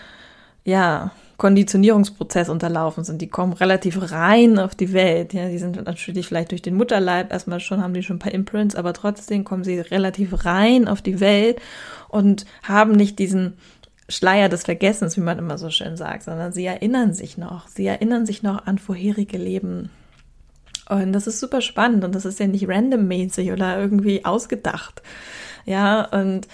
ja, 0.64 1.12
Konditionierungsprozess 1.36 2.48
unterlaufen 2.48 3.02
sind. 3.02 3.20
Die 3.20 3.28
kommen 3.28 3.54
relativ 3.54 4.12
rein 4.12 4.58
auf 4.58 4.74
die 4.74 4.92
Welt. 4.92 5.32
Ja, 5.32 5.48
die 5.48 5.58
sind 5.58 5.84
natürlich 5.84 6.28
vielleicht 6.28 6.52
durch 6.52 6.62
den 6.62 6.76
Mutterleib 6.76 7.32
erstmal 7.32 7.58
schon, 7.58 7.82
haben 7.82 7.94
die 7.94 8.02
schon 8.02 8.16
ein 8.16 8.20
paar 8.20 8.32
Imprints, 8.32 8.76
aber 8.76 8.92
trotzdem 8.92 9.44
kommen 9.44 9.64
sie 9.64 9.80
relativ 9.80 10.44
rein 10.44 10.86
auf 10.86 11.02
die 11.02 11.18
Welt 11.18 11.60
und 12.08 12.46
haben 12.62 12.92
nicht 12.92 13.18
diesen 13.18 13.54
Schleier 14.08 14.48
des 14.48 14.64
Vergessens, 14.64 15.16
wie 15.16 15.22
man 15.22 15.38
immer 15.38 15.58
so 15.58 15.70
schön 15.70 15.96
sagt, 15.96 16.24
sondern 16.24 16.52
sie 16.52 16.66
erinnern 16.66 17.14
sich 17.14 17.38
noch. 17.38 17.68
Sie 17.68 17.86
erinnern 17.86 18.26
sich 18.26 18.42
noch 18.42 18.66
an 18.66 18.78
vorherige 18.78 19.38
Leben. 19.38 19.90
Und 20.88 21.12
das 21.12 21.26
ist 21.26 21.40
super 21.40 21.62
spannend 21.62 22.04
und 22.04 22.14
das 22.14 22.26
ist 22.26 22.38
ja 22.38 22.46
nicht 22.46 22.68
randommäßig 22.68 23.52
oder 23.52 23.78
irgendwie 23.78 24.24
ausgedacht. 24.24 25.02
Ja, 25.64 26.04
und 26.04 26.46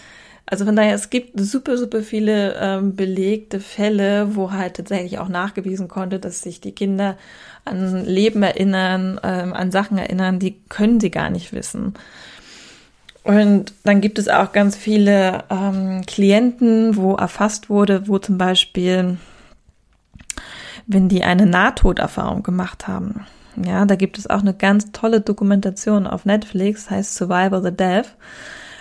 also 0.46 0.64
von 0.64 0.74
daher, 0.74 0.94
es 0.94 1.10
gibt 1.10 1.38
super, 1.38 1.76
super 1.76 2.02
viele 2.02 2.56
ähm, 2.60 2.96
belegte 2.96 3.60
Fälle, 3.60 4.34
wo 4.34 4.50
halt 4.50 4.74
tatsächlich 4.74 5.18
auch 5.18 5.28
nachgewiesen 5.28 5.86
konnte, 5.86 6.18
dass 6.18 6.42
sich 6.42 6.60
die 6.60 6.72
Kinder 6.72 7.16
an 7.64 8.04
Leben 8.04 8.42
erinnern, 8.42 9.20
ähm, 9.22 9.52
an 9.52 9.70
Sachen 9.70 9.98
erinnern, 9.98 10.40
die 10.40 10.60
können 10.68 10.98
sie 10.98 11.10
gar 11.10 11.30
nicht 11.30 11.52
wissen. 11.52 11.94
Und 13.22 13.74
dann 13.84 14.00
gibt 14.00 14.18
es 14.18 14.28
auch 14.28 14.52
ganz 14.52 14.76
viele 14.76 15.44
ähm, 15.50 16.02
Klienten, 16.06 16.96
wo 16.96 17.14
erfasst 17.14 17.68
wurde, 17.68 18.08
wo 18.08 18.18
zum 18.18 18.38
Beispiel, 18.38 19.18
wenn 20.86 21.08
die 21.08 21.22
eine 21.22 21.46
Nahtoderfahrung 21.46 22.42
gemacht 22.42 22.88
haben. 22.88 23.26
Ja, 23.62 23.84
da 23.84 23.96
gibt 23.96 24.18
es 24.18 24.30
auch 24.30 24.40
eine 24.40 24.54
ganz 24.54 24.92
tolle 24.92 25.20
Dokumentation 25.20 26.06
auf 26.06 26.24
Netflix, 26.24 26.88
heißt 26.88 27.14
Survival 27.14 27.62
the 27.62 27.72
Death. 27.72 28.16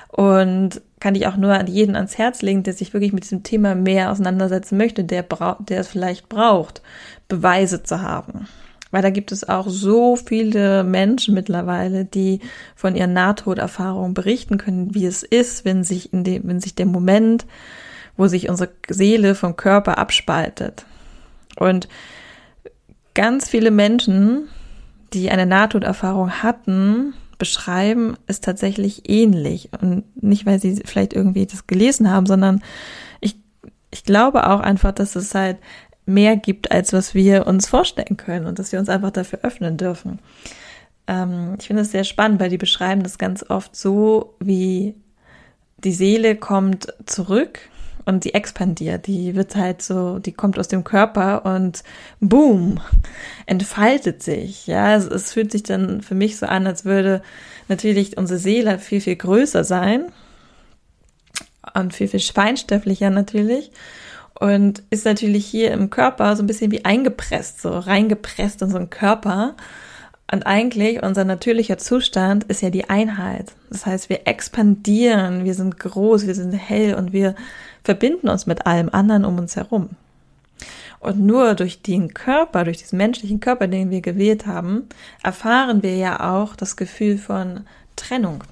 Und 0.08 0.82
kann 1.00 1.16
ich 1.16 1.28
auch 1.28 1.38
nur 1.38 1.54
an 1.54 1.68
jeden 1.68 1.96
ans 1.96 2.18
Herz 2.18 2.42
legen, 2.42 2.64
der 2.64 2.74
sich 2.74 2.94
wirklich 2.94 3.14
mit 3.14 3.24
diesem 3.24 3.44
Thema 3.44 3.76
mehr 3.76 4.12
auseinandersetzen 4.12 4.78
möchte, 4.78 5.04
der, 5.04 5.24
der 5.60 5.80
es 5.80 5.88
vielleicht 5.88 6.30
braucht, 6.30 6.82
Beweise 7.28 7.84
zu 7.84 8.02
haben. 8.02 8.48
Weil 8.92 9.02
da 9.04 9.12
gibt 9.12 9.32
es 9.32 9.48
auch 9.48 9.68
so 9.70 10.16
viele 10.16 10.84
Menschen 10.84 11.36
mittlerweile, 11.36 12.06
die 12.06 12.40
von 12.76 12.96
ihren 12.96 13.14
Nahtoderfahrungen 13.14 14.14
berichten 14.14 14.58
können, 14.58 14.96
wie 14.96 15.06
es 15.06 15.22
ist, 15.24 15.64
wenn 15.64 15.84
sich 15.84 16.12
in 16.12 16.24
dem, 16.24 16.48
wenn 16.48 16.60
sich 16.60 16.74
der 16.74 16.88
Moment, 16.88 17.46
wo 18.18 18.28
sich 18.28 18.50
unsere 18.50 18.72
Seele 18.90 19.36
vom 19.36 19.56
Körper 19.56 19.98
abspaltet. 19.98 20.86
Und 21.56 21.88
ganz 23.14 23.48
viele 23.48 23.72
Menschen, 23.72 24.48
die 25.14 25.30
eine 25.30 25.46
Nahtoderfahrung 25.46 26.32
hatten, 26.44 27.14
beschreiben 27.38 28.18
es 28.28 28.42
tatsächlich 28.42 29.10
ähnlich. 29.10 29.70
Und 29.82 30.04
nicht, 30.22 30.46
weil 30.46 30.60
sie 30.60 30.82
vielleicht 30.86 31.14
irgendwie 31.14 31.46
das 31.46 31.68
gelesen 31.68 32.12
haben, 32.12 32.26
sondern 32.26 32.62
ich, 33.22 33.38
ich 33.92 34.04
glaube 34.04 34.48
auch 34.48 34.60
einfach, 34.60 34.92
dass 34.92 35.16
es 35.16 35.34
halt 35.34 35.58
mehr 36.10 36.36
gibt, 36.36 36.72
als 36.72 36.94
was 36.94 37.14
wir 37.14 37.48
uns 37.48 37.68
vorstellen 37.68 38.18
können 38.18 38.46
und 38.46 38.60
dass 38.60 38.72
wir 38.72 38.80
uns 38.80 38.90
einfach 38.90 39.12
dafür 39.12 39.40
öffnen 39.44 39.78
dürfen. 39.78 40.20
Ähm, 41.08 41.56
ich 41.60 41.68
finde 41.68 41.84
es 41.84 41.92
sehr 41.92 42.04
spannend, 42.04 42.40
weil 42.40 42.50
die 42.50 42.58
beschreiben 42.58 43.04
das 43.04 43.18
ganz 43.18 43.44
oft 43.50 43.76
so, 43.76 44.36
wie 44.40 44.96
die 45.78 45.94
Seele 45.94 46.36
kommt 46.36 46.94
zurück 47.06 47.60
und 48.06 48.26
die 48.26 48.34
expandiert. 48.34 49.08
Die 49.08 49.36
wird 49.36 49.56
halt 49.56 49.82
so, 49.82 50.20
die 50.20 50.32
kommt 50.32 50.60
aus 50.60 50.68
dem 50.68 50.84
Körper 50.84 51.46
und 51.46 51.84
boom, 52.20 52.80
entfaltet 53.46 54.24
sich. 54.24 54.68
Ja, 54.68 54.96
es, 54.96 55.06
es 55.06 55.34
fühlt 55.34 55.52
sich 55.52 55.64
dann 55.64 56.02
für 56.02 56.16
mich 56.16 56.38
so 56.38 56.46
an, 56.46 56.68
als 56.68 56.86
würde 56.86 57.22
natürlich 57.68 58.18
unsere 58.18 58.40
Seele 58.40 58.80
viel, 58.80 59.02
viel 59.02 59.16
größer 59.16 59.64
sein 59.64 60.12
und 61.74 61.94
viel, 61.94 62.08
viel 62.08 62.20
feinstofflicher 62.20 63.10
natürlich 63.10 63.72
und 64.40 64.84
ist 64.90 65.06
natürlich 65.06 65.46
hier 65.46 65.72
im 65.72 65.90
Körper 65.90 66.36
so 66.36 66.44
ein 66.44 66.48
bisschen 66.48 66.72
wie 66.72 66.86
eingepresst, 66.86 67.62
so 67.62 67.78
reingepresst 67.78 68.62
in 68.62 68.70
so 68.70 68.78
einen 68.78 68.90
Körper. 68.90 69.56
Und 70.32 70.46
eigentlich 70.46 71.04
unser 71.04 71.26
natürlicher 71.26 71.78
Zustand 71.78 72.46
ist 72.46 72.62
ja 72.62 72.70
die 72.70 72.90
Einheit. 72.90 73.52
Das 73.70 73.86
heißt, 73.86 74.10
wir 74.10 74.28
expandieren, 74.28 75.44
wir 75.44 75.56
sind 75.56 75.80
groß, 75.80 76.26
wir 76.28 76.36
sind 76.36 76.54
hell 76.54 76.96
und 76.96 77.12
wir 77.12 77.36
verbinden 77.84 78.30
uns 78.30 78.46
mit 78.46 78.66
allem 78.66 78.90
anderen 78.90 79.26
um 79.26 79.38
uns 79.40 79.56
herum. 79.56 79.90
Und 81.00 81.20
nur 81.20 81.56
durch 81.56 81.82
den 81.82 82.14
Körper, 82.14 82.64
durch 82.64 82.78
diesen 82.78 82.98
menschlichen 82.98 83.40
Körper, 83.40 83.68
den 83.68 83.90
wir 83.90 84.02
gewählt 84.02 84.46
haben, 84.46 84.88
erfahren 85.24 85.82
wir 85.84 85.96
ja 85.96 86.32
auch 86.34 86.56
das 86.56 86.76
Gefühl 86.76 87.18
von 87.18 87.62
Trennung. 87.96 88.44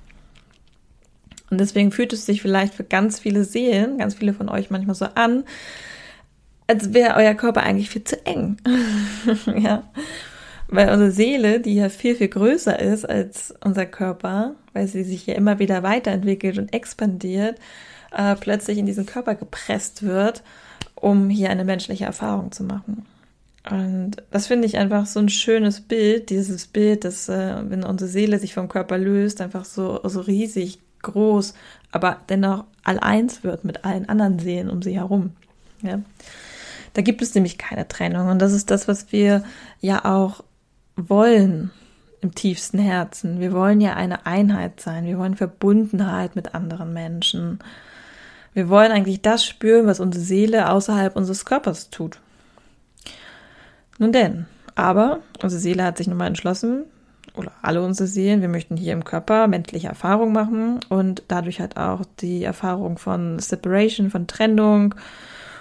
Und 1.50 1.60
deswegen 1.60 1.92
fühlt 1.92 2.14
es 2.14 2.26
sich 2.26 2.42
vielleicht 2.42 2.74
für 2.74 2.84
ganz 2.84 3.20
viele 3.20 3.44
Seelen, 3.44 3.98
ganz 3.98 4.16
viele 4.16 4.34
von 4.34 4.50
euch 4.50 4.70
manchmal 4.70 4.96
so 4.96 5.06
an, 5.16 5.44
als 6.68 6.94
wäre 6.94 7.16
euer 7.16 7.34
Körper 7.34 7.64
eigentlich 7.64 7.90
viel 7.90 8.04
zu 8.04 8.26
eng. 8.26 8.58
ja. 9.58 9.84
Weil 10.68 10.90
unsere 10.92 11.12
Seele, 11.12 11.62
die 11.62 11.76
ja 11.76 11.88
viel, 11.88 12.16
viel 12.16 12.28
größer 12.28 12.78
ist 12.78 13.10
als 13.10 13.54
unser 13.64 13.86
Körper, 13.86 14.56
weil 14.74 14.88
sie 14.88 15.04
sich 15.04 15.26
ja 15.26 15.36
immer 15.36 15.60
wieder 15.60 15.82
weiterentwickelt 15.82 16.58
und 16.58 16.74
expandiert, 16.74 17.58
äh, 18.12 18.36
plötzlich 18.36 18.78
in 18.78 18.86
diesen 18.86 19.06
Körper 19.06 19.36
gepresst 19.36 20.04
wird, 20.04 20.44
um 20.96 21.30
hier 21.30 21.50
eine 21.50 21.64
menschliche 21.64 22.04
Erfahrung 22.04 22.52
zu 22.52 22.64
machen. 22.64 23.06
Und 23.70 24.18
das 24.32 24.48
finde 24.48 24.66
ich 24.66 24.78
einfach 24.78 25.06
so 25.06 25.20
ein 25.20 25.30
schönes 25.30 25.82
Bild, 25.82 26.30
dieses 26.30 26.68
Bild, 26.68 27.06
dass 27.06 27.30
äh, 27.30 27.56
wenn 27.70 27.84
unsere 27.84 28.10
Seele 28.10 28.40
sich 28.40 28.54
vom 28.54 28.68
Körper 28.68 28.98
löst, 28.98 29.42
einfach 29.42 29.66
so, 29.66 30.00
so 30.04 30.22
riesig 30.22 30.80
groß, 31.12 31.54
aber 31.92 32.22
dennoch 32.30 32.66
all 32.84 33.00
eins 33.00 33.44
wird 33.44 33.66
mit 33.66 33.84
allen 33.86 34.08
anderen 34.08 34.40
Seelen 34.40 34.70
um 34.70 34.82
sie 34.82 34.96
herum. 34.96 35.32
Ja. 35.82 36.00
Da 36.94 37.02
gibt 37.02 37.22
es 37.22 37.36
nämlich 37.36 37.58
keine 37.58 37.88
Trennung. 37.88 38.30
Und 38.30 38.40
das 38.40 38.54
ist 38.54 38.72
das, 38.72 38.88
was 38.88 39.12
wir 39.12 39.44
ja 39.82 40.06
auch 40.06 40.44
wollen 40.96 41.72
im 42.22 42.34
tiefsten 42.34 42.80
Herzen. 42.80 43.40
Wir 43.40 43.52
wollen 43.52 43.82
ja 43.82 43.94
eine 43.96 44.26
Einheit 44.26 44.82
sein. 44.82 45.06
Wir 45.06 45.18
wollen 45.20 45.36
Verbundenheit 45.36 46.36
mit 46.36 46.56
anderen 46.56 46.94
Menschen. 46.94 47.60
Wir 48.54 48.70
wollen 48.70 48.92
eigentlich 48.92 49.22
das 49.22 49.46
spüren, 49.46 49.86
was 49.86 50.00
unsere 50.00 50.24
Seele 50.24 50.72
außerhalb 50.72 51.16
unseres 51.16 51.46
Körpers 51.46 51.92
tut. 51.92 52.20
Nun 54.00 54.12
denn, 54.12 54.48
aber 54.74 55.20
unsere 55.44 55.62
Seele 55.62 55.84
hat 55.84 55.98
sich 55.98 56.08
nun 56.08 56.18
mal 56.18 56.28
entschlossen, 56.28 56.86
oder 57.38 57.52
alle 57.62 57.82
unsere 57.84 58.08
Seelen, 58.08 58.42
wir 58.42 58.50
möchten 58.50 58.78
hier 58.78 58.94
im 58.94 59.04
Körper 59.04 59.48
menschliche 59.48 59.88
Erfahrung 59.88 60.32
machen 60.34 60.80
und 60.90 61.24
dadurch 61.28 61.60
halt 61.60 61.78
auch 61.78 62.02
die 62.20 62.44
Erfahrung 62.44 62.98
von 62.98 63.40
Separation, 63.40 64.10
von 64.10 64.28
Trennung 64.28 64.96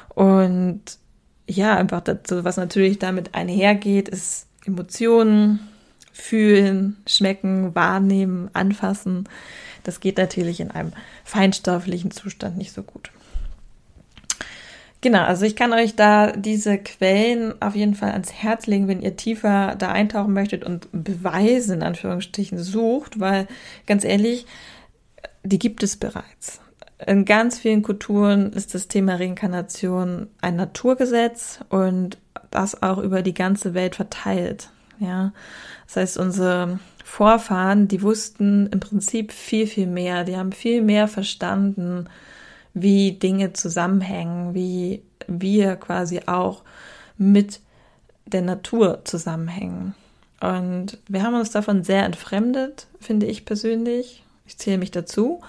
und 0.09 0.81
ja, 1.49 1.77
einfach 1.77 2.01
dazu, 2.01 2.45
was 2.45 2.57
natürlich 2.57 2.99
damit 2.99 3.35
einhergeht, 3.35 4.09
ist 4.09 4.47
Emotionen, 4.65 5.61
fühlen, 6.13 6.97
schmecken, 7.07 7.75
wahrnehmen, 7.75 8.51
anfassen. 8.53 9.29
Das 9.85 10.01
geht 10.01 10.19
natürlich 10.19 10.61
in 10.61 10.73
einem 10.73 10.93
feinstofflichen 11.25 12.11
Zustand 12.11 12.57
nicht 12.57 12.73
so 12.73 12.83
gut. 12.83 13.11
Genau, 15.07 15.23
also 15.23 15.47
ich 15.47 15.55
kann 15.55 15.73
euch 15.73 15.95
da 15.95 16.33
diese 16.33 16.79
Quellen 16.79 17.55
auf 17.63 17.77
jeden 17.77 17.95
Fall 17.95 18.11
ans 18.11 18.33
Herz 18.33 18.67
legen, 18.67 18.89
wenn 18.89 19.01
ihr 19.01 19.15
tiefer 19.15 19.77
da 19.79 19.93
eintauchen 19.93 20.33
möchtet 20.33 20.65
und 20.65 20.89
Beweise 20.91 21.75
in 21.75 21.85
Anführungsstrichen 21.85 22.59
sucht, 22.59 23.21
weil 23.21 23.47
ganz 23.87 24.03
ehrlich, 24.03 24.47
die 25.45 25.61
gibt 25.61 25.85
es 25.85 25.97
bereits. 25.97 26.61
In 27.07 27.25
ganz 27.25 27.61
vielen 27.61 27.85
Kulturen 27.85 28.53
ist 28.53 28.75
das 28.75 28.89
Thema 28.89 29.15
Reinkarnation 29.15 30.27
ein 30.41 30.57
Naturgesetz 30.57 31.61
und 31.69 32.19
das 32.51 32.83
auch 32.83 32.99
über 32.99 33.23
die 33.23 33.35
ganze 33.35 33.75
Welt 33.75 33.95
verteilt. 33.95 34.71
Ja, 34.99 35.33
das 35.87 35.97
heißt, 35.99 36.19
unsere 36.19 36.81
Vorfahren, 37.05 37.87
die 37.87 38.03
wussten 38.03 38.67
im 38.73 38.81
Prinzip 38.81 39.31
viel, 39.31 39.69
viel 39.69 39.87
mehr. 39.87 40.25
Die 40.25 40.37
haben 40.37 40.51
viel 40.51 40.83
mehr 40.83 41.07
verstanden, 41.07 42.09
wie 42.77 43.13
Dinge 43.13 43.55
zusammenhängen, 43.55 44.53
wie 44.53 45.03
wir 45.27 45.77
quasi 45.77 46.21
auch 46.27 46.63
mit 47.17 47.61
der 48.27 48.43
Natur 48.43 49.01
zusammenhängen. 49.05 49.95
Und 50.41 50.99
wir 51.09 51.23
haben 51.23 51.35
uns 51.35 51.51
davon 51.51 51.85
sehr 51.85 52.05
entfremdet, 52.05 52.87
finde 53.01 53.25
ich 53.25 53.47
persönlich. 53.47 54.23
Ich 54.47 54.59
zähle 54.59 54.77
mich 54.77 54.91
dazu. 54.91 55.41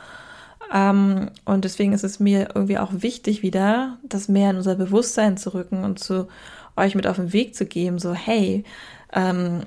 Ähm, 0.74 1.29
und 1.43 1.65
deswegen 1.65 1.91
ist 1.91 2.05
es 2.05 2.22
mir 2.22 2.48
irgendwie 2.55 2.77
auch 2.77 2.91
wichtig, 2.93 3.41
wieder 3.41 3.98
das 4.03 4.29
mehr 4.29 4.51
in 4.51 4.57
unser 4.57 4.75
Bewusstsein 4.75 5.36
zu 5.36 5.53
rücken 5.53 5.84
und 5.84 6.00
zu 6.00 6.29
euch 6.77 6.96
mit 6.96 7.07
auf 7.07 7.17
den 7.17 7.34
Weg 7.34 7.55
zu 7.55 7.65
geben, 7.65 8.00
so, 8.00 8.13
hey, 8.13 8.63
ähm, 9.12 9.63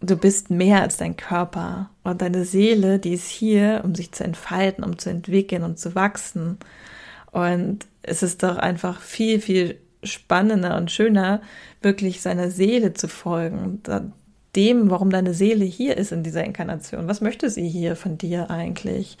du 0.00 0.16
bist 0.16 0.50
mehr 0.50 0.82
als 0.82 0.96
dein 0.96 1.16
Körper 1.16 1.90
und 2.02 2.22
deine 2.22 2.44
Seele, 2.44 2.98
die 2.98 3.14
ist 3.14 3.28
hier, 3.28 3.82
um 3.84 3.94
sich 3.94 4.12
zu 4.12 4.24
entfalten, 4.24 4.84
um 4.84 4.98
zu 4.98 5.10
entwickeln 5.10 5.62
und 5.62 5.78
zu 5.78 5.94
wachsen. 5.94 6.58
Und 7.30 7.86
es 8.02 8.22
ist 8.22 8.42
doch 8.42 8.56
einfach 8.56 9.00
viel, 9.00 9.40
viel 9.40 9.78
spannender 10.02 10.76
und 10.76 10.90
schöner, 10.90 11.42
wirklich 11.82 12.22
seiner 12.22 12.50
Seele 12.50 12.94
zu 12.94 13.08
folgen, 13.08 13.82
dem, 14.56 14.90
warum 14.90 15.10
deine 15.10 15.34
Seele 15.34 15.64
hier 15.64 15.96
ist 15.96 16.12
in 16.12 16.22
dieser 16.22 16.44
Inkarnation. 16.44 17.06
Was 17.06 17.20
möchte 17.20 17.50
sie 17.50 17.68
hier 17.68 17.94
von 17.94 18.18
dir 18.18 18.50
eigentlich? 18.50 19.18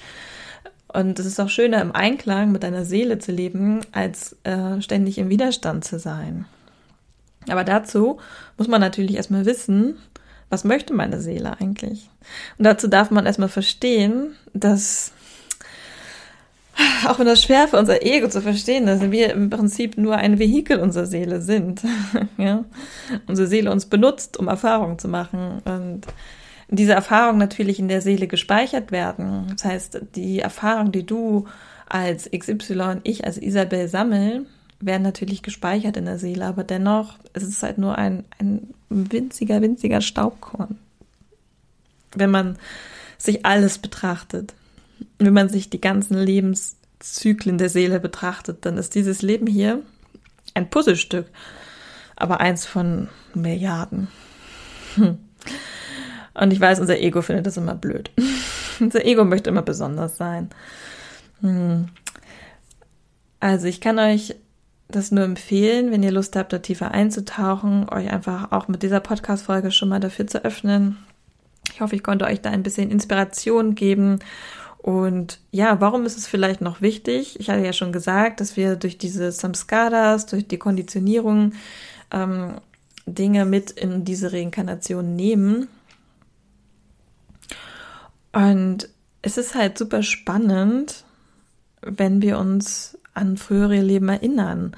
Und 0.88 1.18
es 1.20 1.26
ist 1.26 1.38
auch 1.38 1.48
schöner, 1.48 1.80
im 1.82 1.94
Einklang 1.94 2.50
mit 2.50 2.64
deiner 2.64 2.84
Seele 2.84 3.18
zu 3.18 3.30
leben, 3.30 3.80
als 3.92 4.36
äh, 4.42 4.80
ständig 4.80 5.18
im 5.18 5.28
Widerstand 5.28 5.84
zu 5.84 5.98
sein. 6.00 6.46
Aber 7.48 7.64
dazu 7.64 8.18
muss 8.58 8.66
man 8.66 8.80
natürlich 8.80 9.14
erstmal 9.14 9.46
wissen, 9.46 9.96
was 10.50 10.64
möchte 10.64 10.92
meine 10.92 11.20
Seele 11.20 11.58
eigentlich? 11.60 12.10
Und 12.58 12.64
dazu 12.64 12.88
darf 12.88 13.10
man 13.10 13.24
erstmal 13.24 13.48
verstehen, 13.48 14.34
dass, 14.52 15.12
auch 17.06 17.18
wenn 17.18 17.26
das 17.26 17.42
schwer 17.42 17.68
für 17.68 17.78
unser 17.78 18.02
Ego 18.04 18.28
zu 18.28 18.42
verstehen, 18.42 18.84
dass 18.84 19.00
wir 19.00 19.32
im 19.32 19.48
Prinzip 19.48 19.96
nur 19.96 20.16
ein 20.16 20.38
Vehikel 20.38 20.80
unserer 20.80 21.06
Seele 21.06 21.40
sind. 21.40 21.82
ja? 22.36 22.64
Unsere 23.26 23.48
Seele 23.48 23.70
uns 23.70 23.86
benutzt, 23.86 24.36
um 24.36 24.48
Erfahrungen 24.48 24.98
zu 24.98 25.08
machen. 25.08 25.62
Und 25.64 26.02
diese 26.68 26.92
Erfahrungen 26.92 27.38
natürlich 27.38 27.78
in 27.78 27.88
der 27.88 28.00
Seele 28.00 28.26
gespeichert 28.26 28.90
werden. 28.90 29.46
Das 29.52 29.64
heißt, 29.64 30.00
die 30.16 30.40
Erfahrung, 30.40 30.90
die 30.90 31.06
du 31.06 31.46
als 31.88 32.28
XY, 32.30 32.98
ich 33.04 33.24
als 33.24 33.38
Isabel 33.38 33.88
sammeln, 33.88 34.46
werden 34.80 35.02
natürlich 35.02 35.42
gespeichert 35.42 35.96
in 35.96 36.06
der 36.06 36.18
Seele, 36.18 36.46
aber 36.46 36.64
dennoch 36.64 37.18
ist 37.34 37.42
es 37.42 37.62
halt 37.62 37.78
nur 37.78 37.98
ein, 37.98 38.24
ein 38.38 38.72
winziger, 38.90 39.62
winziger 39.62 40.00
Staubkorn. 40.00 40.78
Wenn 42.14 42.30
man 42.30 42.58
sich 43.16 43.46
alles 43.46 43.78
betrachtet, 43.78 44.54
wenn 45.18 45.32
man 45.32 45.48
sich 45.48 45.70
die 45.70 45.80
ganzen 45.80 46.18
Lebenszyklen 46.18 47.56
der 47.56 47.70
Seele 47.70 48.00
betrachtet, 48.00 48.66
dann 48.66 48.76
ist 48.76 48.94
dieses 48.94 49.22
Leben 49.22 49.46
hier 49.46 49.82
ein 50.54 50.68
Puzzlestück, 50.68 51.26
aber 52.16 52.40
eins 52.40 52.66
von 52.66 53.08
Milliarden. 53.34 54.08
Hm. 54.96 55.18
Und 56.34 56.52
ich 56.52 56.60
weiß, 56.60 56.80
unser 56.80 56.98
Ego 56.98 57.22
findet 57.22 57.46
das 57.46 57.56
immer 57.56 57.74
blöd. 57.74 58.10
unser 58.80 59.04
Ego 59.04 59.24
möchte 59.24 59.50
immer 59.50 59.62
besonders 59.62 60.16
sein. 60.16 60.50
Hm. 61.40 61.88
Also 63.38 63.66
ich 63.66 63.80
kann 63.80 63.98
euch 63.98 64.34
das 64.94 65.10
nur 65.10 65.24
empfehlen, 65.24 65.90
wenn 65.90 66.02
ihr 66.02 66.12
Lust 66.12 66.36
habt, 66.36 66.52
da 66.52 66.58
tiefer 66.58 66.90
einzutauchen, 66.92 67.88
euch 67.88 68.10
einfach 68.10 68.52
auch 68.52 68.68
mit 68.68 68.82
dieser 68.82 69.00
Podcast-Folge 69.00 69.70
schon 69.70 69.88
mal 69.88 70.00
dafür 70.00 70.26
zu 70.26 70.44
öffnen. 70.44 70.98
Ich 71.72 71.80
hoffe, 71.80 71.96
ich 71.96 72.02
konnte 72.02 72.24
euch 72.24 72.40
da 72.40 72.50
ein 72.50 72.62
bisschen 72.62 72.90
Inspiration 72.90 73.74
geben. 73.74 74.18
Und 74.78 75.40
ja, 75.50 75.80
warum 75.80 76.06
ist 76.06 76.16
es 76.16 76.26
vielleicht 76.26 76.60
noch 76.60 76.80
wichtig? 76.80 77.38
Ich 77.38 77.50
hatte 77.50 77.64
ja 77.64 77.72
schon 77.72 77.92
gesagt, 77.92 78.40
dass 78.40 78.56
wir 78.56 78.76
durch 78.76 78.96
diese 78.96 79.30
Samskaras, 79.30 80.26
durch 80.26 80.48
die 80.48 80.58
Konditionierung 80.58 81.52
ähm, 82.10 82.54
Dinge 83.06 83.44
mit 83.44 83.70
in 83.70 84.04
diese 84.04 84.32
Reinkarnation 84.32 85.14
nehmen. 85.14 85.68
Und 88.32 88.88
es 89.22 89.36
ist 89.36 89.54
halt 89.54 89.76
super 89.76 90.02
spannend, 90.02 91.04
wenn 91.82 92.22
wir 92.22 92.38
uns 92.38 92.98
an 93.14 93.36
frühere 93.36 93.80
Leben 93.80 94.08
erinnern. 94.08 94.72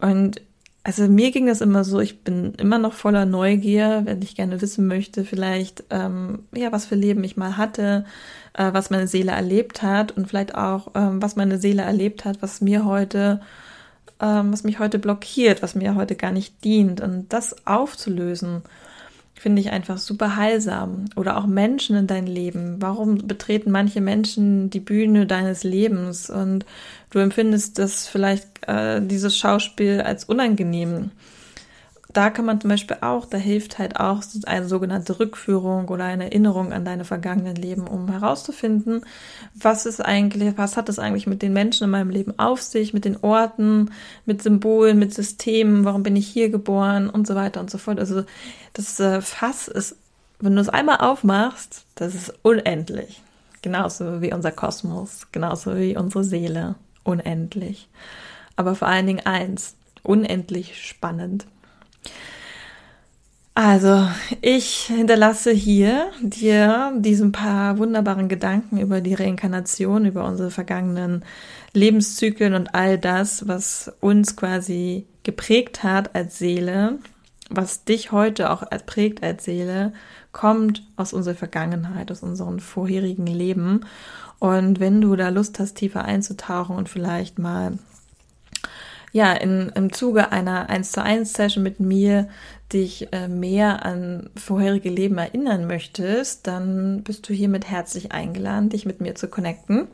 Und 0.00 0.40
also 0.84 1.06
mir 1.06 1.30
ging 1.30 1.46
das 1.46 1.60
immer 1.60 1.84
so, 1.84 2.00
ich 2.00 2.24
bin 2.24 2.54
immer 2.54 2.78
noch 2.78 2.92
voller 2.92 3.24
Neugier, 3.24 4.02
wenn 4.04 4.20
ich 4.20 4.34
gerne 4.34 4.60
wissen 4.60 4.86
möchte, 4.86 5.24
vielleicht, 5.24 5.84
ähm, 5.90 6.40
ja, 6.54 6.72
was 6.72 6.86
für 6.86 6.96
Leben 6.96 7.22
ich 7.22 7.36
mal 7.36 7.56
hatte, 7.56 8.04
äh, 8.54 8.72
was 8.72 8.90
meine 8.90 9.06
Seele 9.06 9.32
erlebt 9.32 9.82
hat 9.82 10.12
und 10.12 10.26
vielleicht 10.26 10.56
auch, 10.56 10.88
ähm, 10.94 11.22
was 11.22 11.36
meine 11.36 11.58
Seele 11.58 11.82
erlebt 11.82 12.24
hat, 12.24 12.42
was 12.42 12.60
mir 12.60 12.84
heute, 12.84 13.40
ähm, 14.20 14.52
was 14.52 14.64
mich 14.64 14.80
heute 14.80 14.98
blockiert, 14.98 15.62
was 15.62 15.76
mir 15.76 15.94
heute 15.94 16.16
gar 16.16 16.32
nicht 16.32 16.64
dient 16.64 17.00
und 17.00 17.32
das 17.32 17.64
aufzulösen 17.66 18.62
finde 19.42 19.60
ich 19.60 19.70
einfach 19.72 19.98
super 19.98 20.36
heilsam. 20.36 21.06
Oder 21.16 21.36
auch 21.36 21.46
Menschen 21.46 21.96
in 21.96 22.06
dein 22.06 22.28
Leben. 22.28 22.76
Warum 22.80 23.26
betreten 23.26 23.72
manche 23.72 24.00
Menschen 24.00 24.70
die 24.70 24.78
Bühne 24.78 25.26
deines 25.26 25.64
Lebens 25.64 26.30
und 26.30 26.64
du 27.12 27.20
empfindest 27.20 27.78
das 27.78 28.08
vielleicht 28.08 28.66
äh, 28.66 29.00
dieses 29.00 29.36
Schauspiel 29.36 30.00
als 30.00 30.24
unangenehm? 30.24 31.12
da 32.12 32.30
kann 32.30 32.44
man 32.44 32.60
zum 32.60 32.70
Beispiel 32.70 32.98
auch, 33.00 33.26
da 33.26 33.38
hilft 33.38 33.78
halt 33.78 33.98
auch 33.98 34.22
eine 34.44 34.68
sogenannte 34.68 35.18
Rückführung 35.18 35.88
oder 35.88 36.04
eine 36.04 36.24
Erinnerung 36.24 36.72
an 36.72 36.84
deine 36.84 37.04
vergangenen 37.04 37.56
Leben, 37.56 37.86
um 37.86 38.08
herauszufinden, 38.10 39.04
was 39.54 39.86
ist 39.86 40.00
eigentlich, 40.04 40.56
was 40.58 40.76
hat 40.76 40.88
es 40.88 40.98
eigentlich 40.98 41.26
mit 41.26 41.42
den 41.42 41.52
Menschen 41.52 41.84
in 41.84 41.90
meinem 41.90 42.10
Leben 42.10 42.38
auf 42.38 42.60
sich, 42.60 42.92
mit 42.92 43.04
den 43.04 43.16
Orten, 43.22 43.90
mit 44.26 44.42
Symbolen, 44.42 44.98
mit 44.98 45.14
Systemen, 45.14 45.84
warum 45.84 46.02
bin 46.02 46.16
ich 46.16 46.26
hier 46.26 46.50
geboren 46.50 47.08
und 47.08 47.26
so 47.26 47.34
weiter 47.34 47.60
und 47.60 47.70
so 47.70 47.78
fort. 47.78 47.98
Also 47.98 48.24
das 48.74 49.00
äh, 49.00 49.22
Fass 49.22 49.68
ist, 49.68 49.96
wenn 50.38 50.54
du 50.54 50.60
es 50.60 50.68
einmal 50.68 50.98
aufmachst, 50.98 51.84
das 51.94 52.14
ist 52.14 52.34
unendlich. 52.42 53.22
Genauso 53.62 54.20
wie 54.20 54.32
unser 54.32 54.50
Kosmos, 54.50 55.28
genauso 55.30 55.76
wie 55.76 55.96
unsere 55.96 56.24
Seele, 56.24 56.74
unendlich. 57.04 57.88
Aber 58.56 58.74
vor 58.74 58.88
allen 58.88 59.06
Dingen 59.06 59.26
eins, 59.26 59.76
unendlich 60.02 60.86
spannend. 60.86 61.46
Also, 63.54 64.08
ich 64.40 64.84
hinterlasse 64.86 65.52
hier 65.52 66.10
dir 66.22 66.92
diesen 66.96 67.32
paar 67.32 67.76
wunderbaren 67.76 68.28
Gedanken 68.28 68.78
über 68.78 69.02
die 69.02 69.12
Reinkarnation, 69.12 70.06
über 70.06 70.24
unsere 70.24 70.50
vergangenen 70.50 71.22
Lebenszyklen 71.74 72.54
und 72.54 72.74
all 72.74 72.98
das, 72.98 73.46
was 73.48 73.92
uns 74.00 74.36
quasi 74.36 75.06
geprägt 75.22 75.82
hat 75.82 76.14
als 76.14 76.38
Seele. 76.38 76.98
Was 77.50 77.84
dich 77.84 78.12
heute 78.12 78.50
auch 78.50 78.64
prägt 78.86 79.22
als 79.22 79.44
Seele, 79.44 79.92
kommt 80.32 80.82
aus 80.96 81.12
unserer 81.12 81.34
Vergangenheit, 81.34 82.10
aus 82.10 82.22
unseren 82.22 82.60
vorherigen 82.60 83.26
Leben. 83.26 83.84
Und 84.38 84.80
wenn 84.80 85.00
du 85.00 85.14
da 85.16 85.28
Lust 85.28 85.58
hast, 85.58 85.74
tiefer 85.74 86.04
einzutauchen 86.04 86.76
und 86.76 86.88
vielleicht 86.88 87.38
mal 87.38 87.78
ja, 89.12 89.32
in, 89.34 89.70
im 89.74 89.92
Zuge 89.92 90.32
einer 90.32 90.70
1 90.70 90.92
zu 90.92 91.02
1 91.02 91.34
Session 91.34 91.62
mit 91.62 91.80
mir 91.80 92.28
dich 92.72 93.12
äh, 93.12 93.28
mehr 93.28 93.84
an 93.84 94.30
vorherige 94.36 94.88
Leben 94.88 95.18
erinnern 95.18 95.66
möchtest, 95.66 96.46
dann 96.46 97.02
bist 97.02 97.28
du 97.28 97.34
hiermit 97.34 97.68
herzlich 97.70 98.12
eingeladen, 98.12 98.70
dich 98.70 98.86
mit 98.86 99.02
mir 99.02 99.14
zu 99.14 99.28
connecten. 99.28 99.86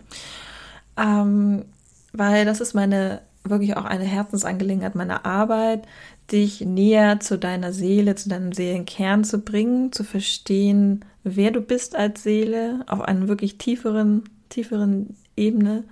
Ähm, 0.97 1.65
weil 2.13 2.45
das 2.45 2.61
ist 2.61 2.75
meine 2.75 3.21
wirklich 3.45 3.77
auch 3.77 3.85
eine 3.85 4.05
Herzensangelegenheit 4.05 4.95
meiner 4.95 5.25
Arbeit, 5.25 5.87
dich 6.33 6.61
näher 6.61 7.21
zu 7.21 7.39
deiner 7.39 7.73
Seele, 7.73 8.15
zu 8.15 8.29
deinem 8.29 8.53
Seelenkern 8.53 9.25
zu 9.25 9.39
bringen, 9.39 9.93
zu 9.93 10.05
verstehen, 10.05 11.05
wer 11.25 11.51
du 11.51 11.61
bist 11.61 11.97
als 11.97 12.23
Seele 12.23 12.85
auf 12.87 13.01
einer 13.01 13.29
wirklich 13.29 13.59
tieferen, 13.59 14.25
tieferen 14.49 15.17
Ebene 15.37 15.85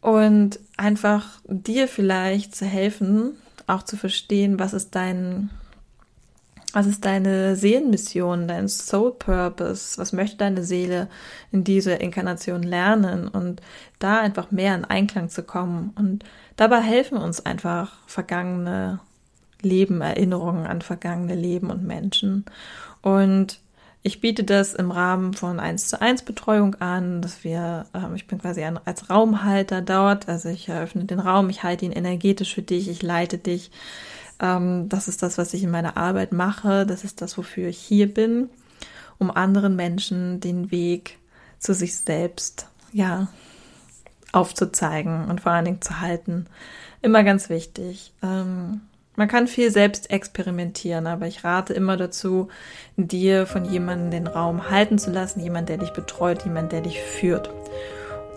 und 0.00 0.58
einfach 0.76 1.40
dir 1.46 1.88
vielleicht 1.88 2.54
zu 2.54 2.64
helfen, 2.66 3.36
auch 3.66 3.82
zu 3.82 3.96
verstehen, 3.96 4.58
was 4.58 4.72
ist 4.72 4.94
dein, 4.94 5.50
was 6.72 6.86
ist 6.86 7.04
deine 7.04 7.56
Seelenmission, 7.56 8.48
dein 8.48 8.68
Soul 8.68 9.12
Purpose, 9.12 9.98
was 9.98 10.12
möchte 10.12 10.38
deine 10.38 10.64
Seele 10.64 11.08
in 11.52 11.64
dieser 11.64 12.00
Inkarnation 12.00 12.62
lernen 12.62 13.28
und 13.28 13.60
da 13.98 14.20
einfach 14.20 14.50
mehr 14.50 14.74
in 14.74 14.84
Einklang 14.84 15.28
zu 15.28 15.42
kommen. 15.42 15.92
Und 15.96 16.24
dabei 16.56 16.80
helfen 16.80 17.18
uns 17.18 17.44
einfach 17.44 17.92
vergangene 18.06 19.00
Leben, 19.62 20.00
Erinnerungen 20.00 20.66
an 20.66 20.82
vergangene 20.82 21.34
Leben 21.34 21.70
und 21.70 21.84
Menschen. 21.84 22.44
Und 23.02 23.60
ich 24.02 24.20
biete 24.20 24.44
das 24.44 24.72
im 24.72 24.90
Rahmen 24.90 25.34
von 25.34 25.60
1 25.60 25.88
zu 25.88 26.00
1 26.00 26.22
Betreuung 26.22 26.74
an, 26.76 27.20
dass 27.20 27.44
wir, 27.44 27.86
ähm, 27.92 28.14
ich 28.14 28.26
bin 28.26 28.38
quasi 28.38 28.62
ein, 28.62 28.78
als 28.86 29.10
Raumhalter 29.10 29.82
dort, 29.82 30.28
also 30.28 30.48
ich 30.48 30.68
eröffne 30.68 31.04
den 31.04 31.20
Raum, 31.20 31.50
ich 31.50 31.62
halte 31.62 31.84
ihn 31.84 31.92
energetisch 31.92 32.54
für 32.54 32.62
dich, 32.62 32.88
ich 32.88 33.02
leite 33.02 33.36
dich. 33.36 33.70
Ähm, 34.40 34.88
das 34.88 35.06
ist 35.06 35.22
das, 35.22 35.36
was 35.36 35.52
ich 35.52 35.62
in 35.64 35.70
meiner 35.70 35.98
Arbeit 35.98 36.32
mache, 36.32 36.86
das 36.86 37.04
ist 37.04 37.20
das, 37.20 37.36
wofür 37.36 37.68
ich 37.68 37.78
hier 37.78 38.12
bin, 38.12 38.48
um 39.18 39.30
anderen 39.30 39.76
Menschen 39.76 40.40
den 40.40 40.70
Weg 40.70 41.18
zu 41.58 41.74
sich 41.74 41.96
selbst, 41.96 42.68
ja, 42.92 43.28
aufzuzeigen 44.32 45.26
und 45.28 45.42
vor 45.42 45.52
allen 45.52 45.66
Dingen 45.66 45.82
zu 45.82 46.00
halten. 46.00 46.46
Immer 47.02 47.22
ganz 47.22 47.50
wichtig. 47.50 48.14
Ähm, 48.22 48.80
man 49.20 49.28
kann 49.28 49.46
viel 49.48 49.70
selbst 49.70 50.10
experimentieren, 50.10 51.06
aber 51.06 51.26
ich 51.26 51.44
rate 51.44 51.74
immer 51.74 51.98
dazu, 51.98 52.48
dir 52.96 53.44
von 53.44 53.66
jemandem 53.66 54.10
den 54.10 54.26
Raum 54.26 54.70
halten 54.70 54.98
zu 54.98 55.10
lassen, 55.10 55.40
jemand, 55.40 55.68
der 55.68 55.76
dich 55.76 55.90
betreut, 55.90 56.46
jemand, 56.46 56.72
der 56.72 56.80
dich 56.80 57.02
führt. 57.02 57.50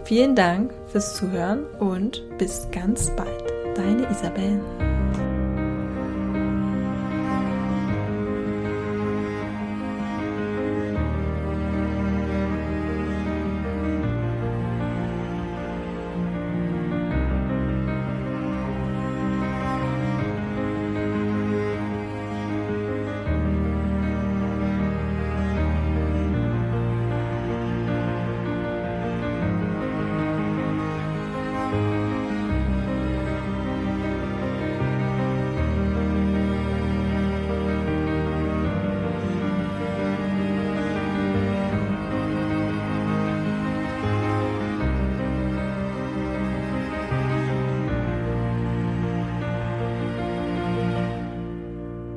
Vielen 0.04 0.36
Dank 0.36 0.72
fürs 0.86 1.16
Zuhören 1.16 1.66
und 1.80 2.22
bis 2.38 2.68
ganz 2.70 3.10
bald. 3.16 3.42
Deine 3.74 4.08
Isabel. 4.08 4.60